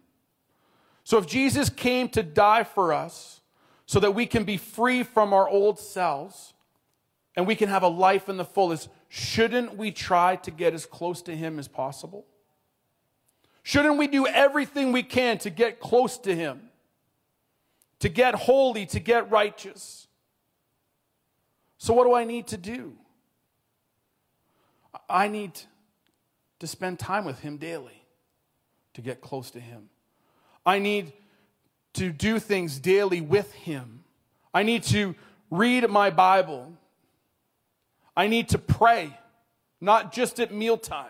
So 1.10 1.18
if 1.18 1.26
Jesus 1.26 1.68
came 1.68 2.08
to 2.10 2.22
die 2.22 2.62
for 2.62 2.92
us 2.92 3.40
so 3.84 3.98
that 3.98 4.12
we 4.12 4.26
can 4.26 4.44
be 4.44 4.56
free 4.56 5.02
from 5.02 5.32
our 5.32 5.48
old 5.48 5.80
selves 5.80 6.54
and 7.34 7.48
we 7.48 7.56
can 7.56 7.68
have 7.68 7.82
a 7.82 7.88
life 7.88 8.28
in 8.28 8.36
the 8.36 8.44
fullest, 8.44 8.88
shouldn't 9.08 9.76
we 9.76 9.90
try 9.90 10.36
to 10.36 10.52
get 10.52 10.72
as 10.72 10.86
close 10.86 11.20
to 11.22 11.34
him 11.34 11.58
as 11.58 11.66
possible? 11.66 12.26
Shouldn't 13.64 13.98
we 13.98 14.06
do 14.06 14.28
everything 14.28 14.92
we 14.92 15.02
can 15.02 15.38
to 15.38 15.50
get 15.50 15.80
close 15.80 16.16
to 16.18 16.32
him? 16.32 16.70
To 17.98 18.08
get 18.08 18.36
holy, 18.36 18.86
to 18.86 19.00
get 19.00 19.32
righteous? 19.32 20.06
So, 21.78 21.92
what 21.92 22.04
do 22.04 22.14
I 22.14 22.22
need 22.22 22.46
to 22.46 22.56
do? 22.56 22.92
I 25.08 25.26
need 25.26 25.60
to 26.60 26.68
spend 26.68 27.00
time 27.00 27.24
with 27.24 27.40
him 27.40 27.56
daily 27.56 28.04
to 28.94 29.02
get 29.02 29.20
close 29.20 29.50
to 29.50 29.58
him. 29.58 29.88
I 30.64 30.78
need 30.78 31.12
to 31.94 32.12
do 32.12 32.38
things 32.38 32.78
daily 32.78 33.20
with 33.20 33.52
him. 33.52 34.04
I 34.52 34.62
need 34.62 34.82
to 34.84 35.14
read 35.50 35.88
my 35.90 36.10
Bible. 36.10 36.72
I 38.16 38.26
need 38.26 38.50
to 38.50 38.58
pray, 38.58 39.16
not 39.80 40.12
just 40.12 40.40
at 40.40 40.52
mealtime. 40.52 41.06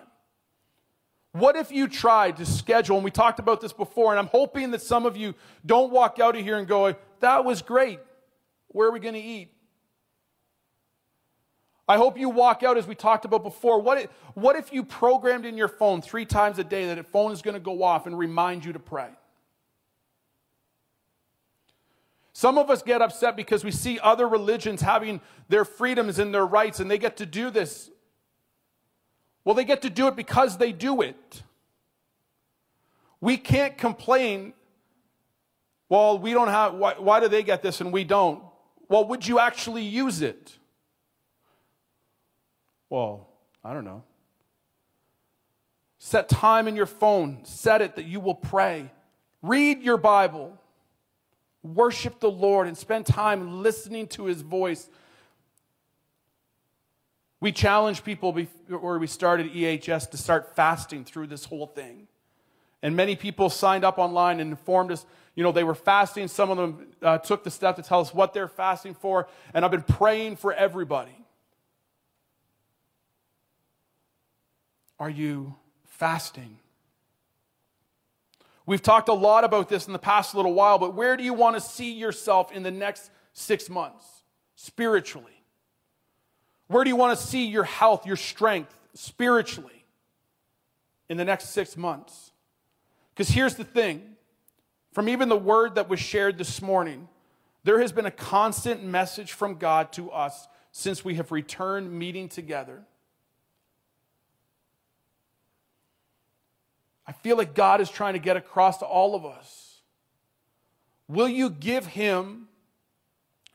What 1.33 1.55
if 1.57 1.71
you 1.71 1.87
tried 1.87 2.39
to 2.39 2.47
schedule, 2.47 2.97
and 2.97 3.05
we 3.05 3.11
talked 3.11 3.39
about 3.39 3.61
this 3.61 3.73
before, 3.73 4.11
and 4.11 4.19
I'm 4.19 4.27
hoping 4.27 4.73
that 4.73 4.83
some 4.83 5.07
of 5.07 5.17
you 5.17 5.35
don't 5.65 5.93
walk 5.93 6.19
out 6.19 6.37
of 6.37 6.43
here 6.43 6.59
and 6.59 6.67
go, 6.67 6.95
that 7.21 7.45
was 7.45 7.63
great. 7.63 8.01
Where 8.69 8.89
are 8.89 8.93
we 8.93 9.01
going 9.01 9.15
to 9.15 9.21
eat? 9.21 9.49
I 11.89 11.97
hope 11.97 12.19
you 12.19 12.29
walk 12.29 12.63
out 12.63 12.79
as 12.79 12.87
we 12.87 12.95
talked 12.95 13.25
about 13.25 13.43
before. 13.43 13.81
What 13.81 13.99
if, 13.99 14.11
what 14.35 14.55
if 14.57 14.73
you 14.73 14.85
programmed 14.85 15.45
in 15.45 15.57
your 15.57 15.69
phone 15.69 16.03
three 16.03 16.25
times 16.25 16.59
a 16.61 16.65
day 16.65 16.87
that 16.87 16.99
a 16.99 17.03
phone 17.03 17.33
is 17.33 17.43
going 17.43 17.55
to 17.55 17.61
go 17.61 17.83
off 17.83 18.07
and 18.07 18.17
remind 18.17 18.65
you 18.65 18.73
to 18.73 18.79
pray? 18.79 19.09
Some 22.41 22.57
of 22.57 22.71
us 22.71 22.83
get 22.83 23.03
upset 23.03 23.37
because 23.37 23.65
we 23.65 23.71
see 23.71 23.99
other 23.99 24.27
religions 24.27 24.81
having 24.81 25.21
their 25.51 25.67
freedoms 25.67 26.19
and 26.19 26.33
their 26.33 26.47
rights, 26.47 26.81
and 26.81 26.91
they 26.91 26.97
get 26.97 27.19
to 27.19 27.27
do 27.27 27.51
this 27.51 27.91
well, 29.45 29.55
they 29.55 29.65
get 29.65 29.83
to 29.83 29.91
do 29.91 30.07
it 30.07 30.17
because 30.17 30.57
they 30.59 30.73
do 30.73 31.03
it. 31.03 31.43
We 33.21 33.37
can't 33.37 33.77
complain, 33.77 34.53
well, 35.89 36.19
we 36.19 36.33
don't 36.33 36.49
have, 36.49 36.75
why, 36.75 36.95
why 36.99 37.21
do 37.21 37.29
they 37.29 37.43
get 37.43 37.63
this 37.63 37.81
and 37.81 37.93
we 37.93 38.05
don't? 38.05 38.43
Well, 38.89 39.07
would 39.09 39.27
you 39.27 39.39
actually 39.39 39.83
use 39.83 40.23
it? 40.23 40.57
Well, 42.89 43.29
I 43.65 43.73
don't 43.73 43.85
know. 43.85 44.03
Set 45.99 46.29
time 46.29 46.69
in 46.69 46.77
your 46.77 46.87
phone, 46.87 47.45
set 47.45 47.83
it 47.83 47.97
that 47.97 48.07
you 48.07 48.21
will 48.21 48.35
pray. 48.35 48.91
Read 49.43 49.83
your 49.83 49.97
Bible. 49.97 50.59
Worship 51.63 52.21
the 52.21 52.31
Lord 52.31 52.67
and 52.67 52.77
spend 52.77 53.07
time 53.07 53.63
listening 53.63 54.07
to 54.09 54.25
his 54.25 54.41
voice 54.43 54.89
we 57.41 57.53
challenged 57.53 58.05
people 58.05 58.33
before 58.33 58.99
we 58.99 59.07
started 59.07 59.53
EHS 59.53 60.11
to 60.11 60.19
start 60.19 60.55
fasting 60.55 61.05
through 61.05 61.27
this 61.29 61.47
whole 61.47 61.67
thing. 61.67 62.07
And 62.83 62.95
many 62.95 63.17
people 63.17 63.49
signed 63.49 63.83
up 63.83 63.99
online 63.99 64.41
and 64.41 64.51
informed 64.51 64.93
us, 64.93 65.07
you 65.35 65.43
know, 65.43 65.53
they 65.53 65.65
were 65.65 65.75
fasting. 65.75 66.29
Some 66.29 66.51
of 66.51 66.59
them 66.59 66.87
uh, 67.03 67.19
took 67.19 67.43
the 67.43 67.51
step 67.51 67.77
to 67.77 67.83
tell 67.83 68.01
us 68.01 68.13
what 68.13 68.35
they're 68.35 68.49
fasting 68.49 68.95
for. 68.95 69.27
And 69.55 69.65
I've 69.65 69.71
been 69.71 69.83
praying 69.83 70.37
for 70.37 70.53
everybody. 70.53 71.17
Are 74.99 75.11
you 75.11 75.55
fasting? 75.87 76.59
We've 78.71 78.81
talked 78.81 79.09
a 79.09 79.13
lot 79.13 79.43
about 79.43 79.69
this 79.69 79.89
in 79.89 79.93
the 79.93 79.99
past 79.99 80.33
little 80.33 80.55
while, 80.55 80.79
but 80.79 80.95
where 80.95 81.17
do 81.17 81.25
you 81.25 81.35
want 81.35 81.57
to 81.57 81.61
see 81.61 81.93
yourself 81.93 82.53
in 82.53 82.63
the 82.63 82.71
next 82.71 83.11
six 83.33 83.69
months 83.69 84.07
spiritually? 84.55 85.43
Where 86.69 86.85
do 86.85 86.89
you 86.89 86.95
want 86.95 87.19
to 87.19 87.27
see 87.27 87.47
your 87.47 87.65
health, 87.65 88.07
your 88.07 88.15
strength 88.15 88.73
spiritually 88.95 89.85
in 91.09 91.17
the 91.17 91.25
next 91.25 91.49
six 91.49 91.77
months? 91.77 92.31
Because 93.13 93.29
here's 93.29 93.57
the 93.57 93.65
thing 93.65 94.03
from 94.93 95.09
even 95.09 95.29
the 95.29 95.37
word 95.37 95.75
that 95.75 95.89
was 95.89 95.99
shared 95.99 96.39
this 96.39 96.63
morning, 96.63 97.09
there 97.65 97.81
has 97.81 97.91
been 97.91 98.07
a 98.07 98.13
constant 98.13 98.85
message 98.85 99.33
from 99.33 99.57
God 99.57 99.93
to 99.95 100.13
us 100.13 100.47
since 100.71 101.05
we 101.05 101.17
have 101.17 101.33
returned 101.33 101.91
meeting 101.91 102.29
together. 102.29 102.85
I 107.11 107.13
feel 107.13 107.37
like 107.37 107.55
God 107.55 107.81
is 107.81 107.91
trying 107.91 108.13
to 108.13 108.21
get 108.21 108.37
across 108.37 108.79
to 108.79 108.85
all 108.85 109.17
of 109.17 109.27
us. 109.27 109.81
Will 111.09 111.27
you 111.27 111.51
give 111.51 111.85
Him 111.85 112.47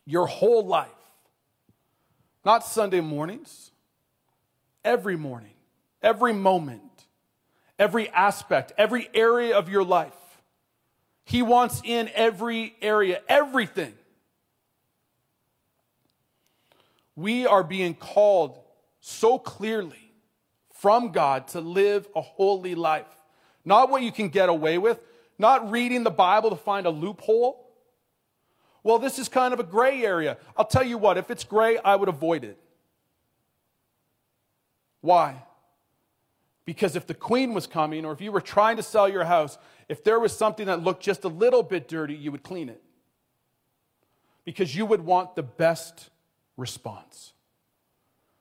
your 0.06 0.28
whole 0.28 0.66
life? 0.68 0.90
Not 2.44 2.66
Sunday 2.66 3.00
mornings, 3.00 3.72
every 4.84 5.16
morning, 5.16 5.54
every 6.04 6.34
moment, 6.34 7.06
every 7.80 8.10
aspect, 8.10 8.74
every 8.78 9.08
area 9.14 9.58
of 9.58 9.70
your 9.70 9.86
life. 9.86 10.12
He 11.24 11.42
wants 11.42 11.82
in 11.86 12.12
every 12.14 12.76
area, 12.82 13.22
everything. 13.30 13.94
We 17.16 17.48
are 17.48 17.64
being 17.64 17.94
called 17.94 18.60
so 19.00 19.40
clearly 19.40 20.12
from 20.74 21.14
God 21.14 21.48
to 21.50 21.62
live 21.62 22.06
a 22.18 22.22
holy 22.22 22.76
life. 22.76 23.06
Not 23.66 23.90
what 23.90 24.04
you 24.04 24.12
can 24.12 24.30
get 24.30 24.48
away 24.48 24.78
with, 24.78 25.00
not 25.38 25.70
reading 25.72 26.04
the 26.04 26.12
Bible 26.12 26.52
to 26.52 26.56
find 26.56 26.86
a 26.86 26.90
loophole, 26.92 27.62
well, 28.84 29.00
this 29.00 29.18
is 29.18 29.28
kind 29.28 29.52
of 29.54 29.60
a 29.60 29.64
gray 29.64 30.06
area. 30.06 30.38
I'll 30.56 30.68
tell 30.68 30.84
you 30.84 31.00
what, 31.00 31.18
if 31.18 31.32
it's 31.32 31.44
gray, 31.44 31.80
I 31.80 31.96
would 31.96 32.08
avoid 32.08 32.44
it. 32.44 32.60
Why? 35.02 35.44
Because 36.66 36.96
if 36.96 37.08
the 37.08 37.16
queen 37.16 37.54
was 37.56 37.66
coming, 37.66 38.06
or 38.06 38.12
if 38.12 38.22
you 38.22 38.32
were 38.32 38.42
trying 38.42 38.78
to 38.78 38.84
sell 38.84 39.10
your 39.10 39.24
house, 39.24 39.58
if 39.90 40.04
there 40.04 40.20
was 40.20 40.38
something 40.38 40.68
that 40.68 40.84
looked 40.84 41.02
just 41.02 41.24
a 41.24 41.28
little 41.28 41.64
bit 41.64 41.88
dirty, 41.88 42.14
you 42.14 42.32
would 42.32 42.44
clean 42.44 42.70
it. 42.70 42.82
because 44.46 44.76
you 44.76 44.86
would 44.86 45.02
want 45.02 45.36
the 45.36 45.44
best 45.44 46.12
response. 46.56 47.34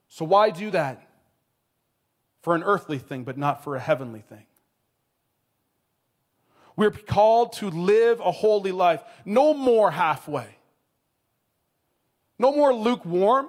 So, 0.09 0.25
why 0.25 0.51
do 0.51 0.71
that 0.71 1.09
for 2.43 2.55
an 2.55 2.63
earthly 2.63 2.99
thing, 2.99 3.25
but 3.25 3.37
not 3.37 3.65
for 3.65 3.75
a 3.75 3.81
heavenly 3.81 4.21
thing? 4.21 4.45
We're 6.77 6.91
called 6.91 7.55
to 7.55 7.71
live 7.71 8.21
a 8.21 8.33
holy 8.33 8.73
life, 8.73 9.03
no 9.25 9.55
more 9.55 9.91
halfway, 9.91 10.49
no 12.39 12.53
more 12.53 12.75
lukewarm. 12.75 13.49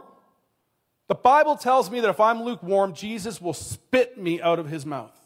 The 1.08 1.16
Bible 1.16 1.56
tells 1.56 1.90
me 1.90 2.00
that 2.00 2.10
if 2.10 2.20
I'm 2.20 2.44
lukewarm, 2.44 2.94
Jesus 2.94 3.40
will 3.40 3.54
spit 3.54 4.18
me 4.18 4.42
out 4.42 4.60
of 4.60 4.68
his 4.68 4.86
mouth. 4.86 5.20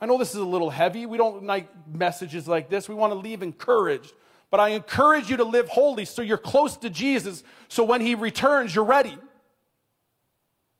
I 0.00 0.06
know 0.06 0.18
this 0.18 0.30
is 0.30 0.40
a 0.40 0.44
little 0.44 0.70
heavy. 0.70 1.06
We 1.06 1.16
don't 1.16 1.44
like 1.44 1.68
messages 1.86 2.46
like 2.48 2.68
this. 2.68 2.88
We 2.88 2.94
want 2.94 3.12
to 3.12 3.18
leave 3.18 3.42
encouraged. 3.42 4.12
But 4.50 4.60
I 4.60 4.68
encourage 4.70 5.30
you 5.30 5.38
to 5.38 5.44
live 5.44 5.68
holy 5.68 6.04
so 6.04 6.22
you're 6.22 6.38
close 6.38 6.76
to 6.78 6.90
Jesus, 6.90 7.42
so 7.68 7.84
when 7.84 8.00
he 8.00 8.14
returns, 8.14 8.74
you're 8.74 8.84
ready. 8.84 9.18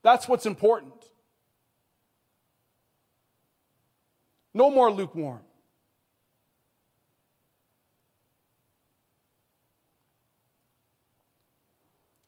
That's 0.02 0.28
what's 0.28 0.46
important. 0.46 0.93
No 4.54 4.70
more 4.70 4.90
lukewarm. 4.90 5.40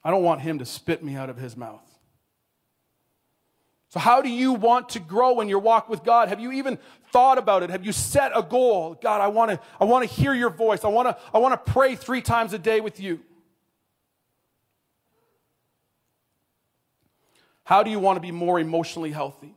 I 0.02 0.10
don't 0.10 0.22
want 0.22 0.40
him 0.40 0.58
to 0.58 0.66
spit 0.66 1.02
me 1.02 1.16
out 1.16 1.30
of 1.30 1.36
his 1.36 1.56
mouth. 1.56 1.82
So, 3.88 4.00
how 4.00 4.20
do 4.20 4.28
you 4.28 4.52
want 4.52 4.90
to 4.90 5.00
grow 5.00 5.40
in 5.40 5.48
your 5.48 5.60
walk 5.60 5.88
with 5.88 6.04
God? 6.04 6.28
Have 6.28 6.38
you 6.38 6.52
even 6.52 6.78
thought 7.12 7.38
about 7.38 7.62
it? 7.62 7.70
Have 7.70 7.86
you 7.86 7.92
set 7.92 8.32
a 8.34 8.42
goal? 8.42 8.98
God, 9.00 9.20
I 9.20 9.28
want 9.28 9.52
to, 9.52 9.60
I 9.80 9.84
want 9.84 10.08
to 10.08 10.14
hear 10.14 10.34
your 10.34 10.50
voice. 10.50 10.84
I 10.84 10.88
want 10.88 11.08
to, 11.08 11.16
I 11.32 11.38
want 11.38 11.54
to 11.54 11.72
pray 11.72 11.96
three 11.96 12.20
times 12.20 12.52
a 12.52 12.58
day 12.58 12.80
with 12.80 13.00
you. 13.00 13.20
How 17.64 17.82
do 17.82 17.90
you 17.90 17.98
want 17.98 18.16
to 18.16 18.20
be 18.20 18.30
more 18.30 18.60
emotionally 18.60 19.10
healthy? 19.10 19.54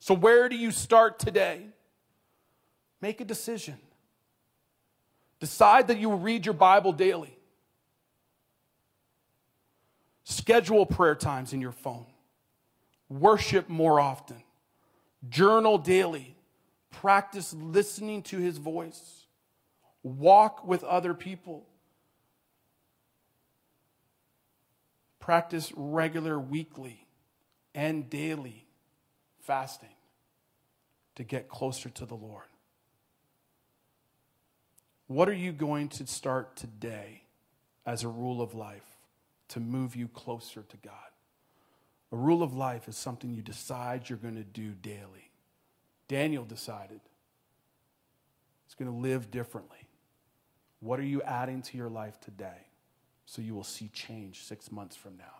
So, 0.00 0.14
where 0.14 0.48
do 0.48 0.56
you 0.56 0.70
start 0.70 1.18
today? 1.18 1.60
Make 3.02 3.20
a 3.20 3.24
decision. 3.24 3.76
Decide 5.38 5.88
that 5.88 5.98
you 5.98 6.08
will 6.08 6.18
read 6.18 6.44
your 6.44 6.54
Bible 6.54 6.92
daily. 6.92 7.36
Schedule 10.24 10.86
prayer 10.86 11.14
times 11.14 11.52
in 11.52 11.60
your 11.60 11.72
phone. 11.72 12.06
Worship 13.08 13.68
more 13.68 14.00
often. 14.00 14.42
Journal 15.28 15.76
daily. 15.76 16.34
Practice 16.90 17.52
listening 17.54 18.22
to 18.24 18.38
his 18.38 18.58
voice. 18.58 19.26
Walk 20.02 20.66
with 20.66 20.82
other 20.84 21.12
people. 21.14 21.66
Practice 25.18 25.72
regular 25.76 26.38
weekly 26.38 27.06
and 27.74 28.08
daily 28.08 28.66
fasting 29.42 29.88
to 31.16 31.24
get 31.24 31.48
closer 31.48 31.88
to 31.90 32.06
the 32.06 32.14
Lord. 32.14 32.44
What 35.06 35.28
are 35.28 35.34
you 35.34 35.52
going 35.52 35.88
to 35.88 36.06
start 36.06 36.56
today 36.56 37.24
as 37.84 38.04
a 38.04 38.08
rule 38.08 38.40
of 38.40 38.54
life? 38.54 38.90
to 39.50 39.60
move 39.60 39.94
you 39.94 40.08
closer 40.08 40.62
to 40.62 40.76
God. 40.78 40.94
A 42.12 42.16
rule 42.16 42.42
of 42.42 42.54
life 42.54 42.88
is 42.88 42.96
something 42.96 43.34
you 43.34 43.42
decide 43.42 44.08
you're 44.08 44.18
going 44.18 44.36
to 44.36 44.44
do 44.44 44.70
daily. 44.70 45.30
Daniel 46.08 46.44
decided 46.44 47.00
he's 48.64 48.74
going 48.74 48.90
to 48.90 48.96
live 48.96 49.30
differently. 49.30 49.78
What 50.80 50.98
are 50.98 51.04
you 51.04 51.22
adding 51.22 51.62
to 51.62 51.76
your 51.76 51.90
life 51.90 52.18
today 52.20 52.66
so 53.26 53.42
you 53.42 53.54
will 53.54 53.64
see 53.64 53.88
change 53.92 54.44
six 54.44 54.72
months 54.72 54.96
from 54.96 55.16
now? 55.16 55.39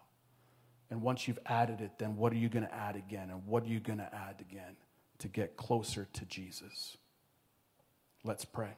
And 0.90 1.02
once 1.02 1.28
you've 1.28 1.38
added 1.46 1.80
it, 1.80 1.92
then 1.98 2.16
what 2.16 2.32
are 2.32 2.36
you 2.36 2.48
going 2.48 2.66
to 2.66 2.74
add 2.74 2.96
again? 2.96 3.30
And 3.30 3.46
what 3.46 3.62
are 3.62 3.68
you 3.68 3.80
going 3.80 3.98
to 3.98 4.14
add 4.14 4.36
again 4.40 4.76
to 5.18 5.28
get 5.28 5.56
closer 5.56 6.08
to 6.12 6.24
Jesus? 6.24 6.96
Let's 8.24 8.44
pray. 8.44 8.72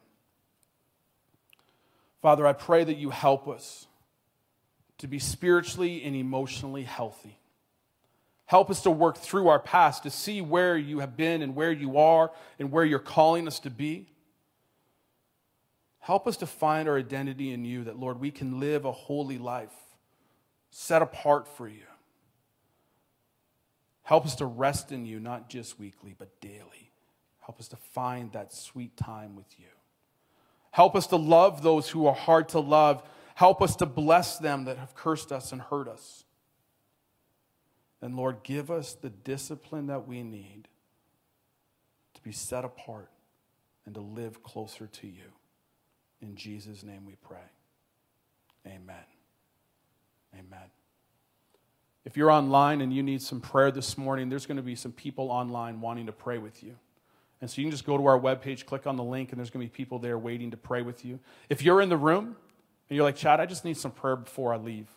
Father, 2.21 2.47
I 2.47 2.53
pray 2.53 2.85
that 2.85 2.99
you 2.99 3.11
help 3.11 3.49
us 3.49 3.87
to 4.99 5.09
be 5.09 5.19
spiritually 5.19 6.05
and 6.05 6.15
emotionally 6.15 6.85
healthy. 6.85 7.39
Help 8.45 8.71
us 8.71 8.83
to 8.83 8.91
work 8.91 9.17
through 9.17 9.49
our 9.49 9.59
past 9.59 10.03
to 10.03 10.11
see 10.11 10.41
where 10.41 10.77
you 10.77 10.99
have 10.99 11.17
been 11.17 11.43
and 11.43 11.57
where 11.57 11.73
you 11.73 11.97
are 11.97 12.31
and 12.59 12.71
where 12.71 12.85
you're 12.85 12.99
calling 12.99 13.49
us 13.49 13.59
to 13.61 13.71
be. 13.71 14.07
Help 16.01 16.27
us 16.27 16.37
to 16.37 16.47
find 16.47 16.89
our 16.89 16.99
identity 16.99 17.53
in 17.53 17.65
you, 17.65 17.85
that, 17.85 17.99
Lord, 17.99 18.21
we 18.21 18.31
can 18.31 18.61
live 18.61 18.85
a 18.85 18.93
holy 18.93 19.39
life 19.39 19.73
set 20.71 21.01
apart 21.01 21.49
for 21.49 21.67
you. 21.67 21.83
Help 24.03 24.27
us 24.27 24.35
to 24.37 24.47
rest 24.47 24.93
in 24.93 25.07
you, 25.07 25.21
not 25.21 25.49
just 25.49 25.79
weekly, 25.79 26.15
but 26.17 26.41
daily. 26.41 26.91
Help 27.41 27.59
us 27.61 27.69
to 27.69 27.77
find 27.77 28.33
that 28.33 28.53
sweet 28.53 28.97
time 28.97 29.37
with 29.37 29.59
you. 29.59 29.67
Help 30.71 30.95
us 30.97 31.07
to 31.09 31.17
love 31.17 31.63
those 31.63 31.91
who 31.91 32.07
are 32.07 32.15
hard 32.15 32.49
to 32.51 32.61
love 32.61 33.03
Help 33.35 33.63
us 33.63 33.77
to 33.77 33.87
bless 33.87 34.39
them 34.39 34.65
that 34.65 34.79
have 34.79 34.95
cursed 34.95 35.33
us 35.33 35.53
and 35.53 35.61
hurt 35.61 35.89
us. 35.89 36.25
And 38.01 38.17
Lord, 38.17 38.43
give 38.43 38.71
us 38.71 38.95
the 38.95 39.11
discipline 39.11 39.87
that 39.87 40.07
we 40.07 40.23
need 40.23 40.69
to 42.15 42.23
be 42.23 42.33
set 42.33 42.65
apart 42.65 43.11
and 43.87 43.95
to 43.95 44.01
live 44.01 44.43
closer 44.43 44.87
to 44.87 45.07
you. 45.07 45.33
In 46.21 46.37
Jesus' 46.37 46.83
name 46.83 47.07
we 47.07 47.17
pray. 47.17 47.39
Amen. 48.67 49.05
Amen. 50.35 50.82
If 52.05 52.17
you're 52.17 52.31
online 52.31 52.81
and 52.81 52.93
you 52.93 53.03
need 53.03 53.23
some 53.23 53.41
prayer 53.41 53.71
this 53.71 53.97
morning, 53.97 54.29
there's 54.29 54.47
going 54.47 54.57
to 54.57 54.63
be 54.63 54.75
some 54.75 54.93
people 54.93 55.31
online 55.31 55.81
wanting 55.81 56.07
to 56.07 56.13
pray 56.13 56.39
with 56.39 56.63
you. 56.63 56.77
And 57.41 57.51
so 57.51 57.61
you 57.61 57.67
can 57.67 57.71
just 57.73 57.85
go 57.85 57.97
to 57.97 58.07
our 58.07 58.19
webpage, 58.19 58.67
click 58.67 58.87
on 58.87 58.97
the 58.97 59.05
link, 59.05 59.31
and 59.31 59.39
there's 59.39 59.51
going 59.51 59.67
to 59.67 59.71
be 59.73 59.77
people 59.77 59.99
there 59.99 60.19
waiting 60.19 60.51
to 60.53 60.57
pray 60.57 60.83
with 60.83 61.05
you. 61.05 61.19
If 61.49 61.63
you're 61.63 61.81
in 61.81 61.89
the 61.89 61.97
room 61.97 62.37
and 62.89 62.97
you're 62.97 63.05
like, 63.05 63.17
Chad, 63.17 63.41
I 63.41 63.47
just 63.47 63.65
need 63.65 63.77
some 63.77 63.91
prayer 63.91 64.17
before 64.17 64.53
I 64.53 64.57
leave. 64.57 64.89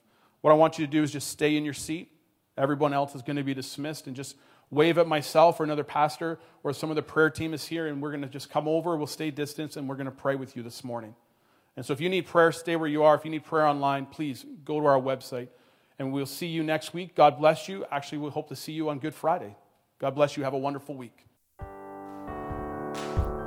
What 0.42 0.52
I 0.52 0.54
want 0.54 0.78
you 0.78 0.86
to 0.86 0.92
do 0.92 1.02
is 1.02 1.12
just 1.12 1.30
stay 1.30 1.58
in 1.58 1.64
your 1.64 1.74
seat. 1.74 2.12
Everyone 2.58 2.94
else 2.94 3.16
is 3.16 3.22
going 3.22 3.36
to 3.36 3.44
be 3.44 3.54
dismissed 3.54 4.08
and 4.08 4.16
just 4.16 4.36
wave 4.72 4.98
at 4.98 5.08
myself 5.08 5.60
or 5.60 5.64
another 5.64 5.84
pastor 5.84 6.40
or 6.64 6.74
some 6.74 6.90
of 6.90 6.96
the 6.96 7.02
prayer 7.02 7.30
team 7.30 7.54
is 7.54 7.66
here 7.66 7.88
and 7.88 8.02
we're 8.02 8.12
going 8.12 8.22
to 8.22 8.28
just 8.28 8.50
come 8.50 8.68
over. 8.68 8.96
We'll 8.96 9.08
stay 9.08 9.32
distance 9.32 9.78
and 9.78 9.88
we're 9.88 9.96
going 9.96 10.06
to 10.06 10.12
pray 10.12 10.36
with 10.36 10.56
you 10.56 10.64
this 10.64 10.84
morning. 10.84 11.16
And 11.78 11.86
so 11.86 11.94
if 11.94 12.02
you 12.02 12.10
need 12.10 12.26
prayer, 12.26 12.52
stay 12.52 12.76
where 12.76 12.90
you 12.90 13.04
are. 13.04 13.16
If 13.16 13.26
you 13.26 13.32
need 13.32 13.44
prayer 13.44 13.66
online, 13.66 14.06
please 14.06 14.46
go 14.64 14.80
to 14.80 14.86
our 14.86 15.00
website 15.00 15.50
and 16.00 16.12
we'll 16.12 16.26
see 16.26 16.48
you 16.48 16.64
next 16.64 16.94
week. 16.94 17.16
God 17.16 17.38
bless 17.38 17.68
you. 17.68 17.86
Actually, 17.92 18.20
we 18.20 18.30
hope 18.30 18.50
to 18.50 18.56
see 18.56 18.72
you 18.72 18.90
on 18.90 19.00
Good 19.00 19.16
Friday. 19.16 19.56
God 20.00 20.16
bless 20.16 20.36
you. 20.36 20.44
Have 20.44 20.54
a 20.54 20.58
wonderful 20.58 20.96
week. 20.96 21.26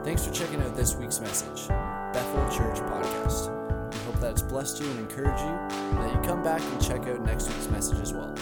Thanks 0.05 0.25
for 0.25 0.33
checking 0.33 0.63
out 0.63 0.75
this 0.75 0.95
week's 0.95 1.21
message, 1.21 1.69
Bethel 1.69 2.49
Church 2.57 2.79
Podcast 2.79 3.93
We 3.93 3.99
hope 4.11 4.21
that 4.21 4.33
it's 4.33 4.43
blessed 4.43 4.81
you 4.81 4.89
and 4.89 5.01
encouraged 5.01 5.43
you, 5.43 5.49
and 5.49 5.99
that 5.99 6.15
you 6.15 6.21
come 6.29 6.43
back 6.43 6.63
and 6.63 6.81
check 6.83 7.07
out 7.07 7.23
next 7.25 7.49
week's 7.49 7.69
message 7.69 7.99
as 8.01 8.13
well. 8.13 8.35